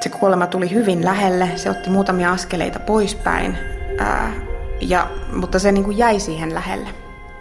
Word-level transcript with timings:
Se 0.00 0.08
kuolema 0.08 0.46
tuli 0.46 0.70
hyvin 0.70 1.04
lähelle, 1.04 1.50
se 1.56 1.70
otti 1.70 1.90
muutamia 1.90 2.32
askeleita 2.32 2.78
poispäin, 2.78 3.56
ää, 3.98 4.32
ja, 4.80 5.10
mutta 5.32 5.58
se 5.58 5.72
niin 5.72 5.84
kuin 5.84 5.98
jäi 5.98 6.20
siihen 6.20 6.54
lähelle. 6.54 6.88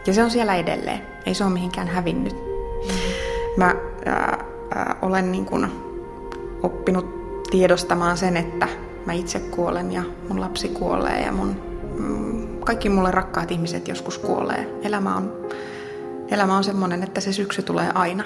Ja 0.08 0.14
se 0.14 0.24
on 0.24 0.32
siellä 0.32 0.56
edelleen, 0.56 1.02
ei 1.26 1.34
se 1.34 1.44
ole 1.44 1.54
mihinkään 1.54 1.88
hävinnyt. 1.88 2.36
Mä 3.58 3.76
ää, 4.06 4.46
ää, 4.76 4.96
olen 5.02 5.32
niin 5.32 5.46
kuin 5.46 5.68
oppinut 6.64 7.20
tiedostamaan 7.52 8.18
sen, 8.18 8.38
että 8.38 8.68
mä 9.06 9.14
itse 9.14 9.40
kuolen 9.40 9.92
ja 9.92 10.04
mun 10.28 10.42
lapsi 10.42 10.68
kuolee 10.68 11.22
ja 11.22 11.32
mun, 11.32 11.62
mm, 12.00 12.60
kaikki 12.66 12.90
mulle 12.90 13.12
rakkaat 13.12 13.52
ihmiset 13.52 13.88
joskus 13.88 14.18
kuolee. 14.18 14.80
Elämä 14.84 15.16
on, 15.16 15.48
elämä 16.32 16.58
on 16.58 16.64
semmoinen, 16.64 17.04
että 17.04 17.22
se 17.22 17.34
syksy 17.34 17.62
tulee 17.62 17.92
aina. 17.94 18.24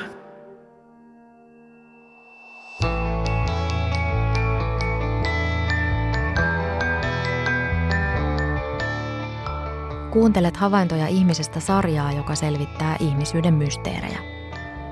Kuuntelet 10.14 10.58
havaintoja 10.58 11.08
ihmisestä 11.08 11.60
sarjaa, 11.60 12.12
joka 12.12 12.36
selvittää 12.36 12.98
ihmisyyden 13.00 13.54
mysteerejä. 13.54 14.20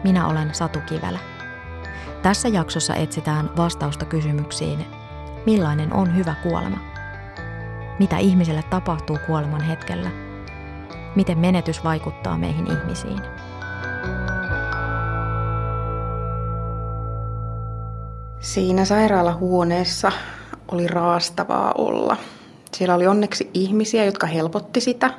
Minä 0.04 0.28
olen 0.28 0.56
Satu 0.56 0.80
Kivelä. 0.80 1.20
Tässä 2.22 2.48
jaksossa 2.48 2.96
etsitään 2.96 3.50
vastausta 3.58 4.06
kysymyksiin, 4.06 4.86
millainen 5.46 5.94
on 5.94 6.16
hyvä 6.16 6.36
kuolema? 6.44 6.78
Mitä 8.00 8.18
ihmiselle 8.18 8.64
tapahtuu 8.70 9.18
kuoleman 9.28 9.62
hetkellä? 9.62 10.10
Miten 11.16 11.38
menetys 11.38 11.84
vaikuttaa 11.84 12.38
meihin 12.38 12.68
ihmisiin? 12.68 13.22
Siinä 18.40 18.86
sairaalahuoneessa 18.86 20.12
oli 20.68 20.88
raastavaa 20.88 21.72
olla. 21.78 22.18
Siellä 22.76 22.96
oli 22.96 23.08
onneksi 23.08 23.50
ihmisiä, 23.54 24.06
jotka 24.06 24.28
helpotti 24.28 24.82
sitä. 24.82 25.14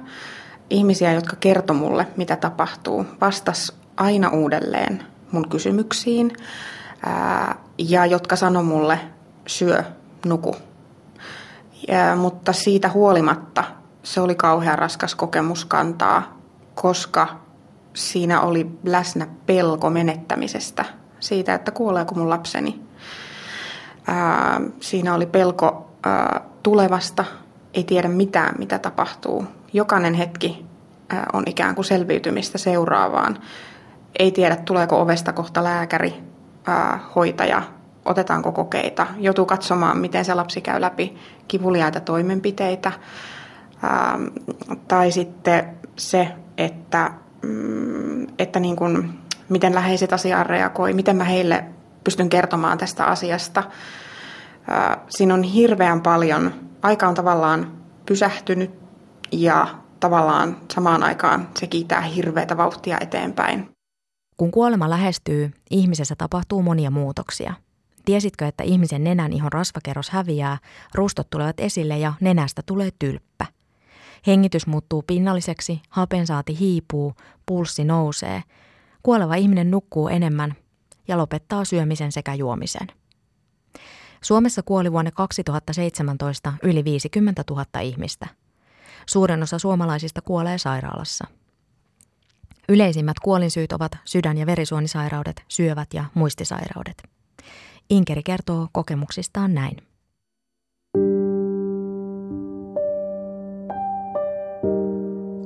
Ihmisiä, 0.70 1.12
jotka 1.12 1.36
kertoi 1.36 1.77
mulle, 1.77 2.06
mitä 2.17 2.36
tapahtuu. 2.36 3.06
Vastas 3.20 3.72
aina 3.97 4.28
uudelleen 4.28 5.03
mun 5.33 5.48
kysymyksiin. 5.48 6.33
Ää, 7.06 7.56
ja 7.78 8.06
jotka 8.06 8.36
sanoi 8.36 8.62
mulle, 8.62 9.00
syö, 9.47 9.84
nuku. 10.27 10.56
Ja, 11.89 12.17
mutta 12.17 12.53
siitä 12.53 12.89
huolimatta 12.89 13.64
se 14.03 14.20
oli 14.20 14.34
kauhean 14.34 14.78
raskas 14.78 15.14
kokemus 15.14 15.64
kantaa, 15.64 16.39
koska 16.75 17.28
siinä 17.95 18.41
oli 18.41 18.70
läsnä 18.84 19.27
pelko 19.47 19.91
menettämisestä, 19.91 20.84
siitä, 21.20 21.55
että 21.55 21.70
kuoleeko 21.70 22.14
mun 22.14 22.30
lapseni. 22.30 22.80
Ää, 24.06 24.61
siinä 24.80 25.14
oli 25.14 25.27
pelko 25.27 25.91
ää, 26.05 26.41
tulevasta, 26.62 27.25
ei 27.75 27.84
tiedä 27.84 28.09
mitään, 28.09 28.55
mitä 28.59 28.78
tapahtuu. 28.78 29.47
Jokainen 29.73 30.15
hetki 30.15 30.67
on 31.33 31.42
ikään 31.47 31.75
kuin 31.75 31.84
selviytymistä 31.84 32.59
seuraavaan. 32.59 33.39
Ei 34.19 34.33
tiedä, 34.33 34.56
tuleeko 34.56 35.01
ovesta 35.01 35.33
kohta 35.33 35.64
lääkäri, 35.64 36.14
ää, 36.67 37.01
hoitaja, 37.14 37.62
otetaanko 38.05 38.53
kokeita. 38.53 39.06
Joutuu 39.19 39.47
katsomaan, 39.47 39.98
miten 39.98 40.25
se 40.25 40.34
lapsi 40.34 40.61
käy 40.61 40.81
läpi 40.81 41.17
kivuliaita 41.48 42.01
toimenpiteitä. 42.01 42.92
Tai 44.89 45.11
sitten 45.11 45.77
se, 45.97 46.29
että, 46.59 47.11
mm, 47.42 48.27
että 48.39 48.61
niin 48.61 48.77
kuin, 48.77 49.19
miten 49.48 49.75
läheiset 49.75 50.12
asiaan 50.12 50.47
reagoi, 50.47 50.92
miten 50.92 51.17
mä 51.17 51.25
heille 51.25 51.64
pystyn 52.05 52.29
kertomaan 52.29 52.79
tästä 52.79 53.05
asiasta. 53.05 53.62
Siinä 55.09 55.35
on 55.35 55.43
hirveän 55.43 56.01
paljon, 56.01 56.53
aika 56.83 57.09
on 57.09 57.14
tavallaan 57.14 57.73
pysähtynyt 58.07 58.70
ja 59.33 59.67
tavallaan 60.01 60.57
samaan 60.75 61.03
aikaan 61.03 61.48
se 61.59 61.67
kiitää 61.67 62.01
hirveätä 62.01 62.57
vauhtia 62.57 62.98
eteenpäin. 63.01 63.69
Kun 64.36 64.51
kuolema 64.51 64.91
lähestyy, 64.91 65.51
ihmisessä 65.70 66.14
tapahtuu 66.19 66.63
monia 66.63 66.91
muutoksia. 66.91 67.55
Tiesitkö, 68.05 68.47
että 68.47 68.64
ihmisen 68.64 69.05
nenän 69.05 69.33
ihon 69.33 69.53
rasvakerros 69.53 70.11
häviää, 70.11 70.59
rustot 70.95 71.31
tulevat 71.31 71.61
esille 71.61 71.98
ja 71.98 72.13
nenästä 72.20 72.63
tulee 72.67 72.91
tylppä? 72.98 73.47
Hengitys 74.27 74.67
muuttuu 74.67 75.03
pinnalliseksi, 75.03 75.83
hapensaati 75.89 76.59
hiipuu, 76.59 77.15
pulssi 77.47 77.85
nousee. 77.85 78.42
Kuoleva 79.03 79.35
ihminen 79.35 79.70
nukkuu 79.70 80.09
enemmän 80.09 80.55
ja 81.09 81.19
lopettaa 81.19 81.65
syömisen 81.65 82.13
sekä 82.13 82.35
juomisen. 82.35 82.86
Suomessa 84.23 84.63
kuoli 84.63 84.93
vuonna 84.93 85.11
2017 85.11 86.53
yli 86.63 86.85
50 86.85 87.45
000 87.51 87.81
ihmistä. 87.81 88.27
Suurin 89.07 89.43
osa 89.43 89.59
suomalaisista 89.59 90.23
kuolee 90.23 90.59
sairaalassa– 90.59 91.27
Yleisimmät 92.69 93.21
kuolinsyyt 93.21 93.73
ovat 93.73 93.93
sydän- 94.05 94.39
ja 94.39 94.47
verisuonisairaudet, 94.47 95.43
syövät 95.49 95.89
ja 95.95 96.05
muistisairaudet. 96.15 97.03
Inkeri 97.91 98.23
kertoo 98.23 98.69
kokemuksistaan 98.73 99.55
näin. 99.55 99.77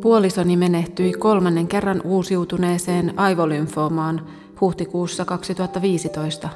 Puolisoni 0.02 0.56
menehtyi 0.56 1.12
kolmannen 1.12 1.68
kerran 1.68 2.00
uusiutuneeseen 2.04 3.18
aivolymfoomaan 3.18 4.26
huhtikuussa 4.60 5.24
2015, 5.24 6.48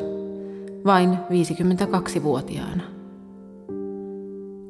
vain 0.86 1.18
52-vuotiaana. 1.30 2.82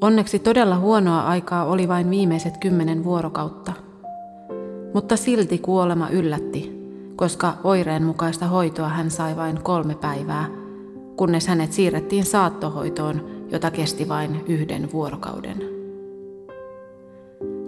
Onneksi 0.01 0.39
todella 0.39 0.79
huonoa 0.79 1.21
aikaa 1.21 1.65
oli 1.65 1.89
vain 1.89 2.11
viimeiset 2.11 2.57
kymmenen 2.57 3.05
vuorokautta– 3.05 3.73
mutta 4.95 5.17
silti 5.17 5.59
kuolema 5.59 6.09
yllätti, 6.09 6.81
koska 7.17 7.55
oireen 7.65 8.03
mukaista 8.03 8.47
hoitoa 8.47 8.89
hän 8.89 9.11
sai 9.11 9.37
vain 9.37 9.63
kolme 9.63 9.95
päivää, 9.95 10.49
kunnes 11.17 11.49
hänet 11.49 11.73
siirrettiin 11.73 12.25
saattohoitoon, 12.25 13.25
jota 13.53 13.71
kesti 13.71 14.09
vain 14.09 14.45
yhden 14.49 14.93
vuorokauden. 14.93 15.63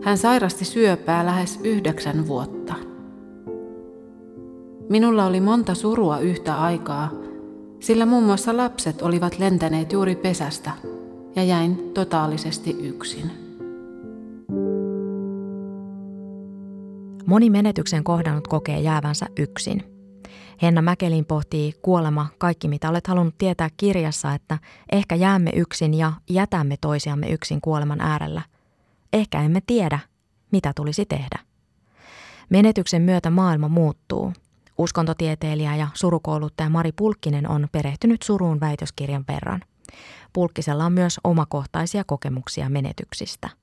Hän 0.02 0.18
sairasti 0.18 0.64
syöpää 0.64 1.26
lähes 1.26 1.60
yhdeksän 1.64 2.26
vuotta. 2.28 2.74
Minulla 4.88 5.26
oli 5.26 5.40
monta 5.40 5.74
surua 5.74 6.18
yhtä 6.18 6.54
aikaa, 6.60 7.10
sillä 7.82 8.06
muun 8.06 8.24
muassa 8.24 8.56
lapset 8.56 9.02
olivat 9.02 9.38
lentäneet 9.38 9.92
juuri 9.92 10.16
pesästä 10.16 10.70
ja 11.36 11.44
jäin 11.44 11.90
totaalisesti 11.94 12.76
yksin. 12.80 13.30
Moni 17.26 17.50
menetyksen 17.50 18.04
kohdannut 18.04 18.48
kokee 18.48 18.80
jäävänsä 18.80 19.26
yksin. 19.38 19.82
Henna 20.62 20.82
Mäkelin 20.82 21.24
pohtii 21.24 21.72
kuolema 21.82 22.26
kaikki 22.38 22.68
mitä 22.68 22.88
olet 22.88 23.06
halunnut 23.06 23.38
tietää 23.38 23.68
kirjassa, 23.76 24.34
että 24.34 24.58
ehkä 24.92 25.14
jäämme 25.14 25.50
yksin 25.54 25.94
ja 25.94 26.12
jätämme 26.30 26.76
toisiamme 26.80 27.30
yksin 27.30 27.60
kuoleman 27.60 28.00
äärellä. 28.00 28.42
Ehkä 29.12 29.42
emme 29.42 29.62
tiedä, 29.66 29.98
mitä 30.52 30.72
tulisi 30.76 31.06
tehdä. 31.06 31.38
Menetyksen 32.50 33.02
myötä 33.02 33.30
maailma 33.30 33.68
muuttuu. 33.68 34.32
Uskontotieteilijä 34.78 35.76
ja 35.76 35.88
surukouluttaja 35.94 36.70
Mari 36.70 36.92
Pulkkinen 36.92 37.48
on 37.48 37.68
perehtynyt 37.72 38.22
suruun 38.22 38.60
väitöskirjan 38.60 39.24
verran. 39.28 39.60
Pulkkisella 40.32 40.84
on 40.84 40.92
myös 40.92 41.20
omakohtaisia 41.24 42.02
kokemuksia 42.06 42.68
menetyksistä– 42.68 43.48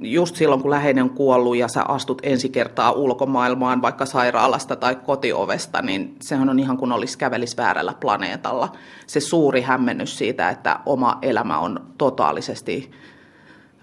just 0.00 0.36
silloin, 0.36 0.62
kun 0.62 0.70
läheinen 0.70 1.04
on 1.04 1.10
kuollut 1.10 1.56
ja 1.56 1.68
sä 1.68 1.82
astut 1.82 2.22
ensi 2.22 2.48
kertaa 2.48 2.92
ulkomaailmaan 2.92 3.82
vaikka 3.82 4.06
sairaalasta 4.06 4.76
tai 4.76 4.96
kotiovesta, 4.96 5.82
niin 5.82 6.16
sehän 6.20 6.48
on 6.48 6.58
ihan 6.58 6.76
kuin 6.76 6.92
olisi 6.92 7.18
kävelis 7.18 7.56
väärällä 7.56 7.94
planeetalla. 8.00 8.72
Se 9.06 9.20
suuri 9.20 9.60
hämmennys 9.60 10.18
siitä, 10.18 10.50
että 10.50 10.80
oma 10.86 11.18
elämä 11.22 11.58
on 11.58 11.86
totaalisesti 11.98 12.90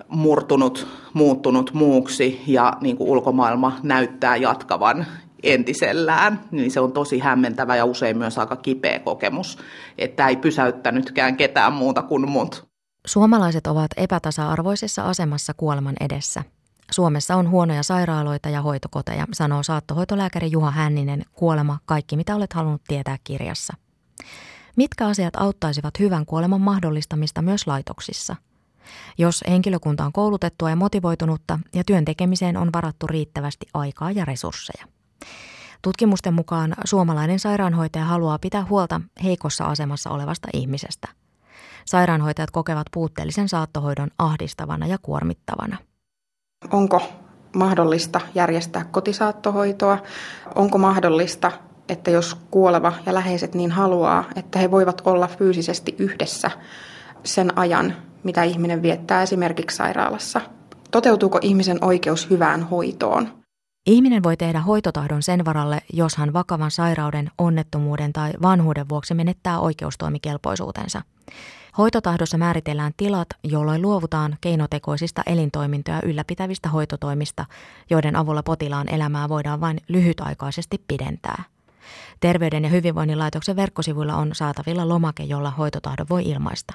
murtunut, 0.07 0.87
muuttunut 1.13 1.73
muuksi 1.73 2.41
ja 2.47 2.73
niin 2.81 2.97
kuin 2.97 3.09
ulkomaailma 3.09 3.77
näyttää 3.83 4.35
jatkavan 4.35 5.05
entisellään, 5.43 6.41
niin 6.51 6.71
se 6.71 6.79
on 6.79 6.91
tosi 6.91 7.19
hämmentävä 7.19 7.75
ja 7.75 7.85
usein 7.85 8.17
myös 8.17 8.37
aika 8.37 8.55
kipeä 8.55 8.99
kokemus, 8.99 9.57
että 9.97 10.27
ei 10.27 10.35
pysäyttänytkään 10.35 11.37
ketään 11.37 11.73
muuta 11.73 12.01
kuin 12.01 12.29
mut. 12.29 12.69
Suomalaiset 13.07 13.67
ovat 13.67 13.91
epätasa-arvoisessa 13.97 15.03
asemassa 15.03 15.53
kuoleman 15.53 15.95
edessä. 15.99 16.43
Suomessa 16.91 17.35
on 17.35 17.49
huonoja 17.49 17.83
sairaaloita 17.83 18.49
ja 18.49 18.61
hoitokoteja, 18.61 19.25
sanoo 19.33 19.63
saattohoitolääkäri 19.63 20.51
Juha 20.51 20.71
Hänninen, 20.71 21.25
kuolema 21.33 21.79
kaikki 21.85 22.17
mitä 22.17 22.35
olet 22.35 22.53
halunnut 22.53 22.83
tietää 22.87 23.17
kirjassa. 23.23 23.73
Mitkä 24.75 25.07
asiat 25.07 25.35
auttaisivat 25.35 25.99
hyvän 25.99 26.25
kuoleman 26.25 26.61
mahdollistamista 26.61 27.41
myös 27.41 27.67
laitoksissa? 27.67 28.35
Jos 29.17 29.43
henkilökunta 29.49 30.05
on 30.05 30.13
koulutettua 30.13 30.69
ja 30.69 30.75
motivoitunutta 30.75 31.59
ja 31.75 31.83
työn 31.83 32.05
tekemiseen 32.05 32.57
on 32.57 32.69
varattu 32.73 33.07
riittävästi 33.07 33.65
aikaa 33.73 34.11
ja 34.11 34.25
resursseja. 34.25 34.98
Tutkimusten 35.81 36.33
mukaan 36.33 36.73
suomalainen 36.85 37.39
sairaanhoitaja 37.39 38.05
haluaa 38.05 38.39
pitää 38.39 38.65
huolta 38.69 39.01
heikossa 39.23 39.65
asemassa 39.65 40.09
olevasta 40.09 40.47
ihmisestä. 40.53 41.07
Sairaanhoitajat 41.85 42.51
kokevat 42.51 42.87
puutteellisen 42.93 43.49
saattohoidon 43.49 44.09
ahdistavana 44.17 44.87
ja 44.87 44.97
kuormittavana. 45.01 45.77
Onko 46.71 47.01
mahdollista 47.55 48.21
järjestää 48.35 48.83
kotisaattohoitoa? 48.83 49.97
Onko 50.55 50.77
mahdollista, 50.77 51.51
että 51.89 52.11
jos 52.11 52.35
kuoleva 52.51 52.93
ja 53.05 53.13
läheiset 53.13 53.55
niin 53.55 53.71
haluaa, 53.71 54.23
että 54.35 54.59
he 54.59 54.71
voivat 54.71 55.01
olla 55.05 55.27
fyysisesti 55.27 55.95
yhdessä 55.99 56.51
sen 57.23 57.57
ajan, 57.57 57.95
mitä 58.23 58.43
ihminen 58.43 58.81
viettää 58.81 59.21
esimerkiksi 59.21 59.77
sairaalassa? 59.77 60.41
Toteutuuko 60.91 61.39
ihmisen 61.41 61.83
oikeus 61.83 62.29
hyvään 62.29 62.63
hoitoon? 62.63 63.39
Ihminen 63.85 64.23
voi 64.23 64.37
tehdä 64.37 64.61
hoitotahdon 64.61 65.23
sen 65.23 65.45
varalle, 65.45 65.81
jos 65.93 66.15
hän 66.15 66.33
vakavan 66.33 66.71
sairauden, 66.71 67.31
onnettomuuden 67.37 68.13
tai 68.13 68.31
vanhuuden 68.41 68.89
vuoksi 68.89 69.13
menettää 69.13 69.59
oikeustoimikelpoisuutensa. 69.59 71.01
Hoitotahdossa 71.77 72.37
määritellään 72.37 72.93
tilat, 72.97 73.27
jolloin 73.43 73.81
luovutaan 73.81 74.37
keinotekoisista 74.41 75.23
elintoimintoja 75.25 76.01
ylläpitävistä 76.03 76.69
hoitotoimista, 76.69 77.45
joiden 77.89 78.15
avulla 78.15 78.43
potilaan 78.43 78.89
elämää 78.89 79.29
voidaan 79.29 79.61
vain 79.61 79.77
lyhytaikaisesti 79.87 80.83
pidentää. 80.87 81.43
Terveyden 82.19 82.63
ja 82.63 82.69
hyvinvoinnin 82.69 83.19
laitoksen 83.19 83.55
verkkosivuilla 83.55 84.15
on 84.15 84.29
saatavilla 84.33 84.89
lomake, 84.89 85.23
jolla 85.23 85.51
hoitotahdon 85.51 86.09
voi 86.09 86.23
ilmaista. 86.29 86.73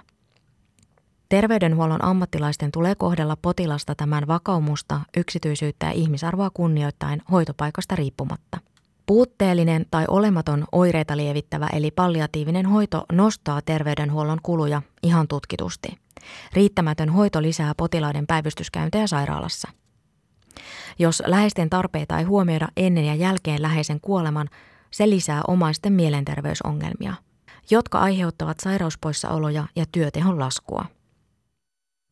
Terveydenhuollon 1.35 2.05
ammattilaisten 2.05 2.73
tulee 2.73 2.95
kohdella 2.95 3.37
potilasta 3.43 3.95
tämän 3.95 4.27
vakaumusta, 4.27 5.01
yksityisyyttä 5.17 5.87
ja 5.87 5.93
ihmisarvoa 5.93 6.51
kunnioittain 6.51 7.23
hoitopaikasta 7.31 7.97
riippumatta. 7.97 8.59
Puutteellinen 9.07 9.87
tai 9.91 10.05
olematon 10.09 10.65
oireita 10.73 11.17
lievittävä 11.17 11.69
eli 11.73 11.91
palliatiivinen 11.91 12.67
hoito 12.67 13.05
nostaa 13.13 13.63
terveydenhuollon 13.63 14.39
kuluja 14.43 14.83
ihan 15.03 15.29
tutkitusti. 15.29 15.99
Riittämätön 16.53 17.09
hoito 17.09 17.43
lisää 17.43 17.73
potilaiden 17.77 18.27
päivystyskäyntejä 18.27 19.07
sairaalassa. 19.07 19.69
Jos 20.99 21.23
läheisten 21.27 21.71
tarpeita 21.71 22.19
ei 22.19 22.25
huomioida 22.25 22.69
ennen 22.77 23.05
ja 23.05 23.15
jälkeen 23.15 23.63
läheisen 23.63 24.01
kuoleman, 24.01 24.49
se 24.91 25.11
lisää 25.11 25.43
omaisten 25.49 25.93
mielenterveysongelmia, 25.93 27.15
jotka 27.71 27.99
aiheuttavat 27.99 28.61
sairauspoissaoloja 28.61 29.67
ja 29.77 29.85
työtehon 29.93 30.39
laskua. 30.39 30.85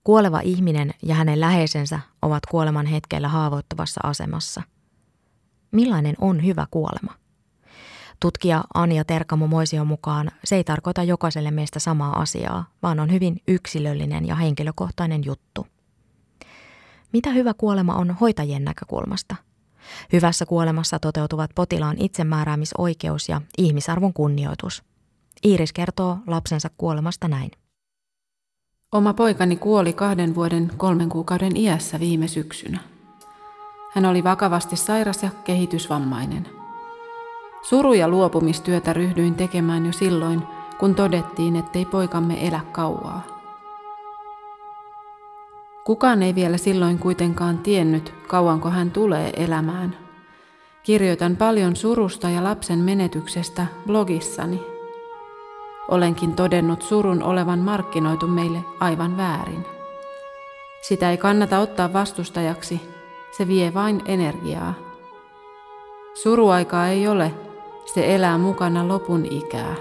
Kuoleva 0.04 0.40
ihminen 0.40 0.90
ja 1.02 1.14
hänen 1.14 1.40
läheisensä 1.40 2.00
ovat 2.22 2.46
kuoleman 2.46 2.86
hetkellä 2.86 3.28
haavoittuvassa 3.28 4.00
asemassa. 4.04 4.62
Millainen 5.70 6.14
on 6.20 6.44
hyvä 6.44 6.66
kuolema? 6.70 7.14
Tutkija 8.20 8.64
Anja 8.74 9.04
Terkamo 9.04 9.46
Moision 9.46 9.86
mukaan 9.86 10.30
se 10.44 10.56
ei 10.56 10.64
tarkoita 10.64 11.02
jokaiselle 11.02 11.50
meistä 11.50 11.78
samaa 11.78 12.20
asiaa, 12.20 12.64
vaan 12.82 13.00
on 13.00 13.12
hyvin 13.12 13.42
yksilöllinen 13.48 14.26
ja 14.26 14.34
henkilökohtainen 14.34 15.24
juttu. 15.24 15.66
Mitä 17.12 17.30
hyvä 17.30 17.54
kuolema 17.54 17.94
on 17.94 18.10
hoitajien 18.10 18.64
näkökulmasta? 18.64 19.36
Hyvässä 20.12 20.46
kuolemassa 20.46 20.98
toteutuvat 20.98 21.50
potilaan 21.54 21.96
itsemääräämisoikeus 21.98 23.28
ja 23.28 23.40
ihmisarvon 23.58 24.12
kunnioitus. 24.12 24.84
Iiris 25.44 25.72
kertoo 25.72 26.18
lapsensa 26.26 26.70
kuolemasta 26.78 27.28
näin. 27.28 27.50
Oma 28.92 29.14
poikani 29.14 29.56
kuoli 29.56 29.92
kahden 29.92 30.34
vuoden 30.34 30.70
kolmen 30.76 31.08
kuukauden 31.08 31.56
iässä 31.56 32.00
viime 32.00 32.28
syksynä. 32.28 32.78
Hän 33.94 34.04
oli 34.04 34.24
vakavasti 34.24 34.76
sairas 34.76 35.22
ja 35.22 35.30
kehitysvammainen. 35.44 36.48
Suru- 37.62 37.94
ja 37.94 38.08
luopumistyötä 38.08 38.92
ryhdyin 38.92 39.34
tekemään 39.34 39.86
jo 39.86 39.92
silloin, 39.92 40.42
kun 40.78 40.94
todettiin, 40.94 41.56
ettei 41.56 41.84
poikamme 41.84 42.46
elä 42.46 42.60
kauaa. 42.72 43.22
Kukaan 45.84 46.22
ei 46.22 46.34
vielä 46.34 46.56
silloin 46.56 46.98
kuitenkaan 46.98 47.58
tiennyt, 47.58 48.14
kauanko 48.28 48.70
hän 48.70 48.90
tulee 48.90 49.32
elämään. 49.36 49.96
Kirjoitan 50.82 51.36
paljon 51.36 51.76
surusta 51.76 52.30
ja 52.30 52.44
lapsen 52.44 52.78
menetyksestä 52.78 53.66
blogissani– 53.86 54.62
Olenkin 55.92 56.34
todennut 56.34 56.82
surun 56.82 57.22
olevan 57.22 57.58
markkinoitu 57.58 58.26
meille 58.26 58.64
aivan 58.80 59.16
väärin. 59.16 59.66
Sitä 60.80 61.10
ei 61.10 61.16
kannata 61.16 61.58
ottaa 61.58 61.92
vastustajaksi, 61.92 62.80
se 63.36 63.48
vie 63.48 63.74
vain 63.74 64.02
energiaa. 64.04 64.74
Suruaikaa 66.14 66.88
ei 66.88 67.08
ole, 67.08 67.34
se 67.94 68.14
elää 68.14 68.38
mukana 68.38 68.88
lopun 68.88 69.26
ikää. 69.30 69.74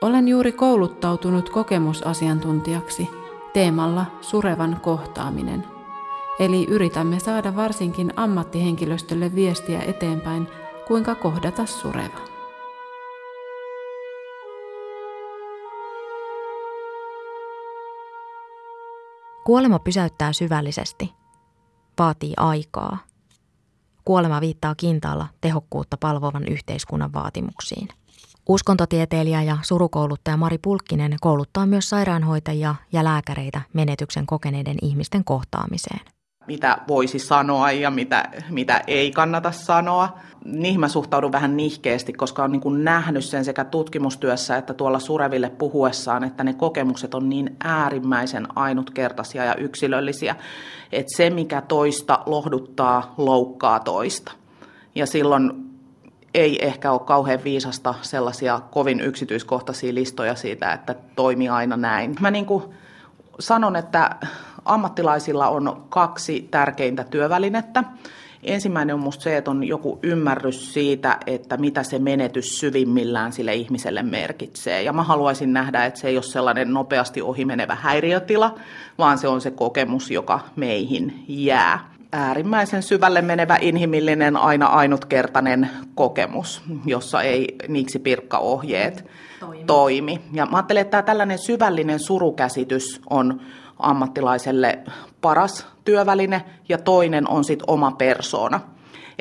Olen 0.00 0.28
juuri 0.28 0.52
kouluttautunut 0.52 1.50
kokemusasiantuntijaksi 1.50 3.10
teemalla 3.52 4.06
surevan 4.20 4.78
kohtaaminen. 4.82 5.64
Eli 6.38 6.66
yritämme 6.68 7.18
saada 7.18 7.56
varsinkin 7.56 8.12
ammattihenkilöstölle 8.16 9.34
viestiä 9.34 9.80
eteenpäin, 9.80 10.48
kuinka 10.86 11.14
kohdata 11.14 11.66
sureva. 11.66 12.31
Kuolema 19.44 19.78
pysäyttää 19.78 20.32
syvällisesti, 20.32 21.12
vaatii 21.98 22.34
aikaa. 22.36 22.98
Kuolema 24.04 24.40
viittaa 24.40 24.74
kintaalla 24.74 25.26
tehokkuutta 25.40 25.96
palvovan 25.96 26.44
yhteiskunnan 26.48 27.12
vaatimuksiin. 27.12 27.88
Uskontotieteilijä 28.48 29.42
ja 29.42 29.58
surukouluttaja 29.62 30.36
Mari 30.36 30.58
Pulkkinen 30.58 31.16
kouluttaa 31.20 31.66
myös 31.66 31.90
sairaanhoitajia 31.90 32.74
ja 32.92 33.04
lääkäreitä 33.04 33.60
menetyksen 33.72 34.26
kokeneiden 34.26 34.76
ihmisten 34.82 35.24
kohtaamiseen 35.24 36.00
mitä 36.46 36.78
voisi 36.88 37.18
sanoa 37.18 37.72
ja 37.72 37.90
mitä, 37.90 38.28
mitä 38.50 38.82
ei 38.86 39.10
kannata 39.10 39.52
sanoa. 39.52 40.18
Niihin 40.44 40.80
mä 40.80 40.88
suhtaudun 40.88 41.32
vähän 41.32 41.56
nihkeästi, 41.56 42.12
koska 42.12 42.44
on 42.44 42.52
niin 42.52 42.84
nähnyt 42.84 43.24
sen 43.24 43.44
sekä 43.44 43.64
tutkimustyössä 43.64 44.56
että 44.56 44.74
tuolla 44.74 44.98
sureville 44.98 45.50
puhuessaan, 45.50 46.24
että 46.24 46.44
ne 46.44 46.54
kokemukset 46.54 47.14
on 47.14 47.28
niin 47.28 47.56
äärimmäisen 47.64 48.46
ainutkertaisia 48.56 49.44
ja 49.44 49.54
yksilöllisiä, 49.54 50.36
että 50.92 51.16
se 51.16 51.30
mikä 51.30 51.60
toista 51.60 52.18
lohduttaa, 52.26 53.14
loukkaa 53.16 53.80
toista. 53.80 54.32
Ja 54.94 55.06
silloin 55.06 55.72
ei 56.34 56.66
ehkä 56.66 56.92
ole 56.92 57.00
kauhean 57.00 57.44
viisasta 57.44 57.94
sellaisia 58.02 58.60
kovin 58.70 59.00
yksityiskohtaisia 59.00 59.94
listoja 59.94 60.34
siitä, 60.34 60.72
että 60.72 60.94
toimii 61.16 61.48
aina 61.48 61.76
näin. 61.76 62.16
Mä 62.20 62.30
niin 62.30 62.46
kuin 62.46 62.64
sanon, 63.38 63.76
että 63.76 64.16
ammattilaisilla 64.64 65.48
on 65.48 65.82
kaksi 65.88 66.48
tärkeintä 66.50 67.04
työvälinettä. 67.04 67.84
Ensimmäinen 68.42 68.94
on 68.94 69.00
minusta 69.00 69.22
se, 69.22 69.36
että 69.36 69.50
on 69.50 69.64
joku 69.64 69.98
ymmärrys 70.02 70.72
siitä, 70.74 71.18
että 71.26 71.56
mitä 71.56 71.82
se 71.82 71.98
menetys 71.98 72.60
syvimmillään 72.60 73.32
sille 73.32 73.54
ihmiselle 73.54 74.02
merkitsee. 74.02 74.82
Ja 74.82 74.92
mä 74.92 75.02
haluaisin 75.02 75.52
nähdä, 75.52 75.84
että 75.84 76.00
se 76.00 76.08
ei 76.08 76.16
ole 76.16 76.22
sellainen 76.22 76.72
nopeasti 76.72 77.22
ohimenevä 77.22 77.74
häiriötila, 77.74 78.54
vaan 78.98 79.18
se 79.18 79.28
on 79.28 79.40
se 79.40 79.50
kokemus, 79.50 80.10
joka 80.10 80.40
meihin 80.56 81.24
jää. 81.28 81.92
Äärimmäisen 82.12 82.82
syvälle 82.82 83.22
menevä 83.22 83.58
inhimillinen, 83.60 84.36
aina 84.36 84.66
ainutkertainen 84.66 85.70
kokemus, 85.94 86.62
jossa 86.86 87.22
ei 87.22 87.56
niiksi 87.68 87.98
pirkkaohjeet 87.98 89.04
toimi. 89.40 89.64
toimi. 89.64 90.20
Ja 90.32 90.46
mä 90.46 90.56
ajattelen, 90.56 90.80
että 90.80 90.90
tämä 90.90 91.02
tällainen 91.02 91.38
syvällinen 91.38 91.98
surukäsitys 91.98 93.00
on 93.10 93.40
ammattilaiselle 93.82 94.78
paras 95.20 95.66
työväline 95.84 96.44
ja 96.68 96.78
toinen 96.78 97.28
on 97.28 97.44
sitten 97.44 97.70
oma 97.70 97.90
persoona. 97.90 98.60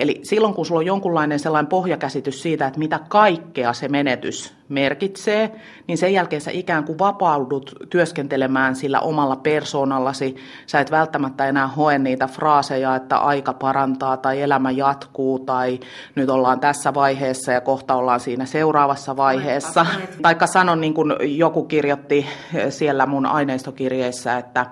Eli 0.01 0.19
silloin 0.23 0.53
kun 0.53 0.65
sulla 0.65 0.79
on 0.79 0.85
jonkunlainen 0.85 1.39
sellainen 1.39 1.69
pohjakäsitys 1.69 2.41
siitä, 2.41 2.67
että 2.67 2.79
mitä 2.79 2.99
kaikkea 3.09 3.73
se 3.73 3.87
menetys 3.87 4.53
merkitsee, 4.69 5.51
niin 5.87 5.97
sen 5.97 6.13
jälkeen 6.13 6.41
sä 6.41 6.51
ikään 6.53 6.83
kuin 6.83 6.99
vapaudut 6.99 7.75
työskentelemään 7.89 8.75
sillä 8.75 8.99
omalla 8.99 9.35
persoonallasi. 9.35 10.35
Sä 10.65 10.79
et 10.79 10.91
välttämättä 10.91 11.47
enää 11.47 11.67
hoe 11.67 11.99
niitä 11.99 12.27
fraaseja, 12.27 12.95
että 12.95 13.17
aika 13.17 13.53
parantaa 13.53 14.17
tai 14.17 14.41
elämä 14.41 14.71
jatkuu 14.71 15.39
tai 15.39 15.79
nyt 16.15 16.29
ollaan 16.29 16.59
tässä 16.59 16.93
vaiheessa 16.93 17.51
ja 17.51 17.61
kohta 17.61 17.95
ollaan 17.95 18.19
siinä 18.19 18.45
seuraavassa 18.45 19.17
vaiheessa. 19.17 19.85
Taikka 20.21 20.47
sanon 20.47 20.81
niin 20.81 20.93
kuin 20.93 21.13
joku 21.21 21.63
kirjoitti 21.63 22.25
siellä 22.69 23.05
mun 23.05 23.25
aineistokirjeissä, 23.25 24.37
että 24.37 24.65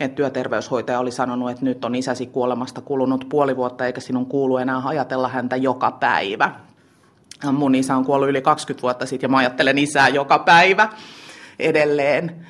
että 0.00 0.16
työterveyshoitaja 0.16 0.98
oli 0.98 1.10
sanonut, 1.10 1.50
että 1.50 1.64
nyt 1.64 1.84
on 1.84 1.94
isäsi 1.94 2.26
kuolemasta 2.26 2.80
kulunut 2.80 3.26
puoli 3.28 3.56
vuotta 3.56 3.86
eikä 3.86 4.00
sinun 4.00 4.26
kuulu 4.26 4.56
enää 4.56 4.82
ajatella 4.84 5.28
häntä 5.28 5.56
joka 5.56 5.90
päivä. 5.90 6.50
Mun 7.52 7.74
isä 7.74 7.96
on 7.96 8.04
kuollut 8.04 8.28
yli 8.28 8.42
20 8.42 8.82
vuotta 8.82 9.06
sitten 9.06 9.28
ja 9.28 9.30
mä 9.30 9.38
ajattelen 9.38 9.78
isää 9.78 10.08
joka 10.08 10.38
päivä 10.38 10.88
edelleen. 11.58 12.46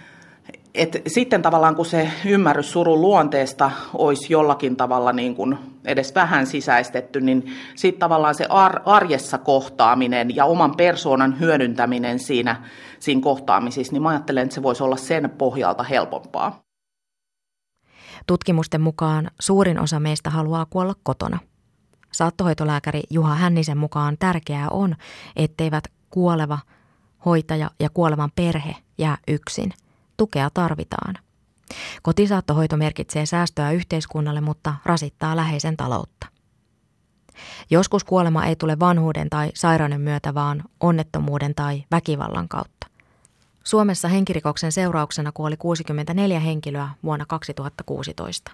et 0.75 1.03
sitten 1.07 1.43
tavallaan 1.43 1.77
kun 1.77 1.87
se 1.87 2.11
ymmärrys 2.25 2.73
surun 2.73 3.01
luonteesta 3.01 3.71
olisi 3.95 4.33
jollakin 4.33 4.77
tavalla 4.77 5.13
niin 5.13 5.35
kuin 5.35 5.59
edes 5.85 6.15
vähän 6.15 6.47
sisäistetty, 6.47 7.21
niin 7.21 7.55
sitten 7.75 8.01
tavallaan 8.01 8.35
se 8.35 8.47
ar- 8.49 8.81
arjessa 8.85 9.39
kohtaaminen 9.39 10.37
ja 10.37 10.45
oman 10.45 10.77
persoonan 10.77 11.41
hyödyntäminen 11.41 12.19
siinä, 12.19 12.57
siinä 12.99 13.21
kohtaamisissa, 13.21 13.93
niin 13.93 14.03
mä 14.03 14.09
ajattelen, 14.09 14.43
että 14.43 14.55
se 14.55 14.63
voisi 14.63 14.83
olla 14.83 14.97
sen 14.97 15.31
pohjalta 15.39 15.83
helpompaa. 15.83 16.66
Tutkimusten 18.27 18.81
mukaan 18.81 19.31
suurin 19.41 19.81
osa 19.81 20.01
meistä 20.01 20.31
haluaa 20.31 20.67
kuolla 20.67 20.95
kotona. 21.03 21.39
Saattohoitolääkäri 22.13 23.03
Juha 23.11 23.35
Hännisen 23.35 23.79
mukaan 23.79 24.17
tärkeää 24.19 24.69
on, 24.69 24.97
etteivät 25.37 25.85
kuoleva, 26.11 26.59
hoitaja 27.25 27.71
ja 27.81 27.91
kuolevan 27.91 28.31
perhe 28.37 28.77
jää 28.99 29.19
yksin– 29.29 29.73
Tukea 30.17 30.51
tarvitaan. 30.55 31.15
Kotisaattohoito 32.03 32.77
merkitsee 32.77 33.27
säästöä 33.27 33.71
yhteiskunnalle, 33.71 34.41
mutta 34.41 34.75
rasittaa 34.85 35.37
läheisen 35.37 35.77
taloutta. 35.77 36.27
Joskus 37.71 38.05
kuolema 38.05 38.45
ei 38.47 38.57
tule 38.57 38.79
vanhuuden 38.79 39.31
tai 39.31 39.51
sairauden 39.55 40.01
myötä, 40.01 40.35
vaan 40.35 40.65
onnettomuuden 40.81 41.55
tai 41.55 41.85
väkivallan 41.91 42.49
kautta. 42.49 42.76
Suomessa 43.67 44.09
henkirikoksen 44.09 44.73
seurauksena 44.73 45.33
kuoli 45.33 45.57
64 45.57 46.41
henkilöä 46.41 46.89
vuonna 47.03 47.27
2016. 47.29 48.51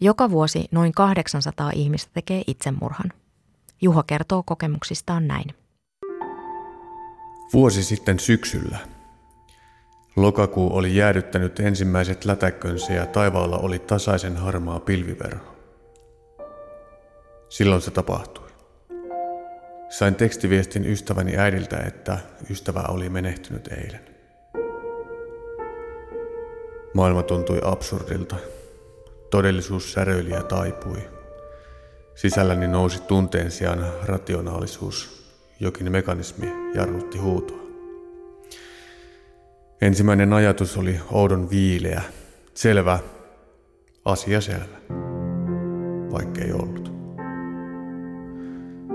Joka 0.00 0.30
vuosi 0.30 0.68
noin 0.70 0.92
800 0.92 1.70
ihmistä 1.74 2.10
tekee 2.14 2.42
itsemurhan. 2.46 3.12
Juho 3.80 4.02
kertoo 4.02 4.42
kokemuksistaan 4.42 5.28
näin. 5.28 5.54
Vuosi 7.52 7.82
sitten 7.82 8.18
syksyllä 8.18 8.78
Lokakuu 10.16 10.76
oli 10.76 10.96
jäädyttänyt 10.96 11.60
ensimmäiset 11.60 12.24
lätäkkönsä 12.24 12.92
ja 12.92 13.06
taivaalla 13.06 13.58
oli 13.58 13.78
tasaisen 13.78 14.36
harmaa 14.36 14.80
pilviverho. 14.80 15.56
Silloin 17.48 17.82
se 17.82 17.90
tapahtui. 17.90 18.47
Sain 19.88 20.14
tekstiviestin 20.14 20.86
ystäväni 20.86 21.36
äidiltä, 21.36 21.76
että 21.76 22.18
ystävä 22.50 22.84
oli 22.88 23.08
menehtynyt 23.08 23.68
eilen. 23.68 24.00
Maailma 26.94 27.22
tuntui 27.22 27.60
absurdilta. 27.64 28.36
Todellisuus 29.30 29.92
säröili 29.92 30.30
ja 30.30 30.42
taipui. 30.42 31.08
Sisälläni 32.14 32.68
nousi 32.68 33.02
tunteen 33.02 33.50
sijaan 33.50 33.92
rationaalisuus. 34.02 35.28
Jokin 35.60 35.92
mekanismi 35.92 36.52
jarrutti 36.74 37.18
huutoa. 37.18 37.58
Ensimmäinen 39.80 40.32
ajatus 40.32 40.76
oli 40.76 41.00
oudon 41.12 41.50
viileä. 41.50 42.02
Selvä. 42.54 42.98
Asia 44.04 44.40
selvä. 44.40 44.78
Vaikkei 46.12 46.52
ollut. 46.52 46.87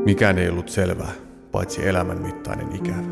Mikään 0.06 0.38
ei 0.38 0.50
ollut 0.50 0.70
selvää, 0.70 1.12
paitsi 1.52 1.88
elämän 1.88 2.22
mittainen 2.22 2.76
ikävä. 2.76 3.04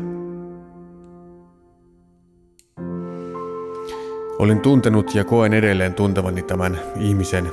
Olin 4.38 4.60
tuntenut 4.60 5.14
ja 5.14 5.24
koen 5.24 5.52
edelleen 5.52 5.94
tuntevani 5.94 6.42
tämän 6.42 6.80
ihmisen 7.00 7.52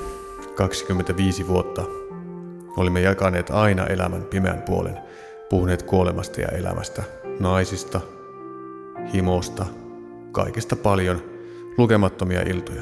25 0.55 1.48
vuotta. 1.48 1.84
Olimme 2.77 3.01
jakaneet 3.01 3.50
aina 3.50 3.86
elämän 3.86 4.24
pimeän 4.24 4.62
puolen, 4.62 4.98
puhuneet 5.50 5.84
kuolemasta 5.84 6.41
ja 6.41 6.48
elämästä, 6.48 7.03
naisista, 7.39 8.01
himosta, 9.13 9.65
kaikesta 10.31 10.75
paljon, 10.75 11.22
lukemattomia 11.77 12.41
iltoja. 12.41 12.81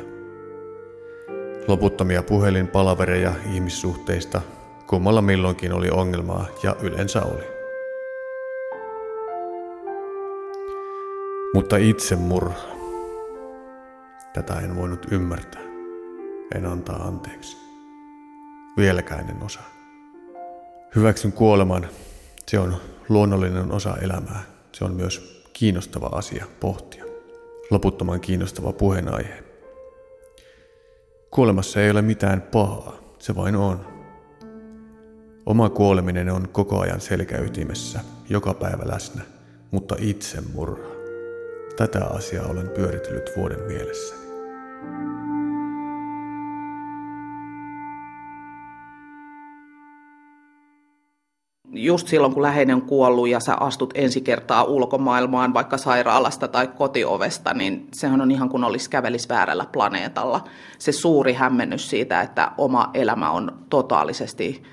Loputtomia 1.68 2.24
puhelinpalavereja 2.24 3.34
ihmissuhteista, 3.54 4.42
kummalla 4.88 5.22
milloinkin 5.22 5.74
oli 5.74 5.90
ongelmaa 5.90 6.46
ja 6.64 6.76
yleensä 6.82 7.22
oli. 7.22 7.44
Mutta 11.54 11.78
itse 11.78 12.16
murha. 12.16 12.68
Tätä 14.34 14.54
en 14.54 14.76
voinut 14.76 15.06
ymmärtää. 15.12 15.62
En 16.56 16.66
antaa 16.66 16.96
anteeksi. 16.96 17.58
Vieläkään 18.78 19.30
en 19.30 19.44
osaa. 19.44 19.70
Hyväksyn 20.96 21.32
kuoleman. 21.32 21.88
Se 22.48 22.60
on 22.60 22.78
luonnollinen 23.10 23.72
osa 23.72 23.98
elämää. 24.02 24.44
Se 24.72 24.86
on 24.86 24.94
myös 24.94 25.44
kiinnostava 25.54 26.10
asia 26.12 26.46
pohtia 26.60 27.08
loputtoman 27.70 28.22
kiinnostava 28.22 28.74
puheenaihe. 28.74 29.44
Kuolemassa 31.32 31.82
ei 31.82 31.92
ole 31.92 32.02
mitään 32.02 32.42
pahaa, 32.42 32.98
se 33.20 33.36
vain 33.36 33.56
on. 33.56 33.97
Oma 35.48 35.70
kuoleminen 35.70 36.30
on 36.30 36.48
koko 36.52 36.80
ajan 36.80 37.02
selkäytimessä, 37.02 38.00
joka 38.30 38.54
päivä 38.54 38.84
läsnä, 38.86 39.22
mutta 39.72 39.96
itsemurha. 40.00 40.90
Tätä 41.78 42.06
asiaa 42.06 42.48
olen 42.48 42.70
pyöritellyt 42.70 43.32
vuoden 43.38 43.60
mielessäni. 43.68 44.28
just 51.74 52.08
silloin, 52.08 52.34
kun 52.34 52.44
läheinen 52.44 52.76
on 52.76 52.82
kuollut 52.82 53.28
ja 53.28 53.40
sä 53.40 53.56
astut 53.60 53.94
ensi 53.96 54.22
kertaa 54.22 54.64
ulkomaailmaan 54.64 55.54
vaikka 55.54 55.78
sairaalasta 55.78 56.48
tai 56.48 56.68
kotiovesta, 56.68 57.54
niin 57.54 57.88
sehän 57.94 58.22
on 58.22 58.32
ihan 58.32 58.50
kuin 58.50 58.64
olisi 58.64 58.90
kävelis 58.90 59.30
väärällä 59.30 59.66
planeetalla. 59.72 60.44
Se 60.80 60.92
suuri 60.92 61.34
hämmennys 61.34 61.90
siitä, 61.90 62.22
että 62.22 62.52
oma 62.58 62.90
elämä 62.94 63.32
on 63.32 63.52
totaalisesti 63.70 64.64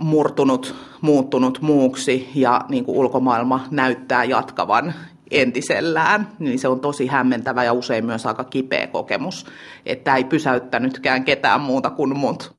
murtunut, 0.00 0.74
muuttunut 1.00 1.60
muuksi 1.60 2.30
ja 2.34 2.60
niin 2.68 2.84
kuin 2.84 2.98
ulkomaailma 2.98 3.66
näyttää 3.70 4.24
jatkavan 4.24 4.94
entisellään, 5.30 6.28
niin 6.38 6.58
se 6.58 6.68
on 6.68 6.80
tosi 6.80 7.06
hämmentävä 7.06 7.64
ja 7.64 7.72
usein 7.72 8.06
myös 8.06 8.26
aika 8.26 8.44
kipeä 8.44 8.86
kokemus, 8.86 9.46
että 9.86 10.16
ei 10.16 10.24
pysäyttänytkään 10.24 11.24
ketään 11.24 11.60
muuta 11.60 11.90
kuin 11.90 12.18
mut. 12.18 12.54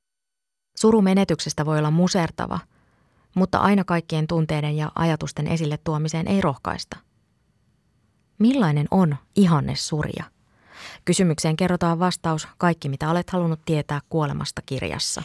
Surumenetyksestä 0.78 1.66
voi 1.66 1.78
olla 1.78 1.92
musertava– 1.92 2.60
mutta 3.36 3.58
aina 3.58 3.84
kaikkien 3.84 4.28
tunteiden 4.28 4.78
ja 4.78 4.92
ajatusten 4.96 5.48
esille 5.48 5.80
tuomiseen 5.84 6.28
ei 6.28 6.42
rohkaista. 6.42 6.98
Millainen 8.40 8.88
on 8.92 9.16
ihanne 9.36 9.76
surja? 9.76 10.24
Kysymykseen 11.06 11.58
kerrotaan 11.58 12.00
vastaus 12.00 12.48
Kaikki 12.58 12.90
mitä 12.90 13.10
olet 13.10 13.30
halunnut 13.30 13.60
tietää 13.66 14.00
kuolemasta 14.10 14.62
kirjassa. 14.66 15.24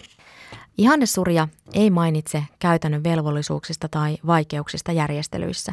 Ihannesurja 0.78 1.48
ei 1.74 1.90
mainitse 1.90 2.44
käytännön 2.58 3.04
velvollisuuksista 3.04 3.88
tai 3.88 4.18
vaikeuksista 4.26 4.92
järjestelyissä. 4.92 5.72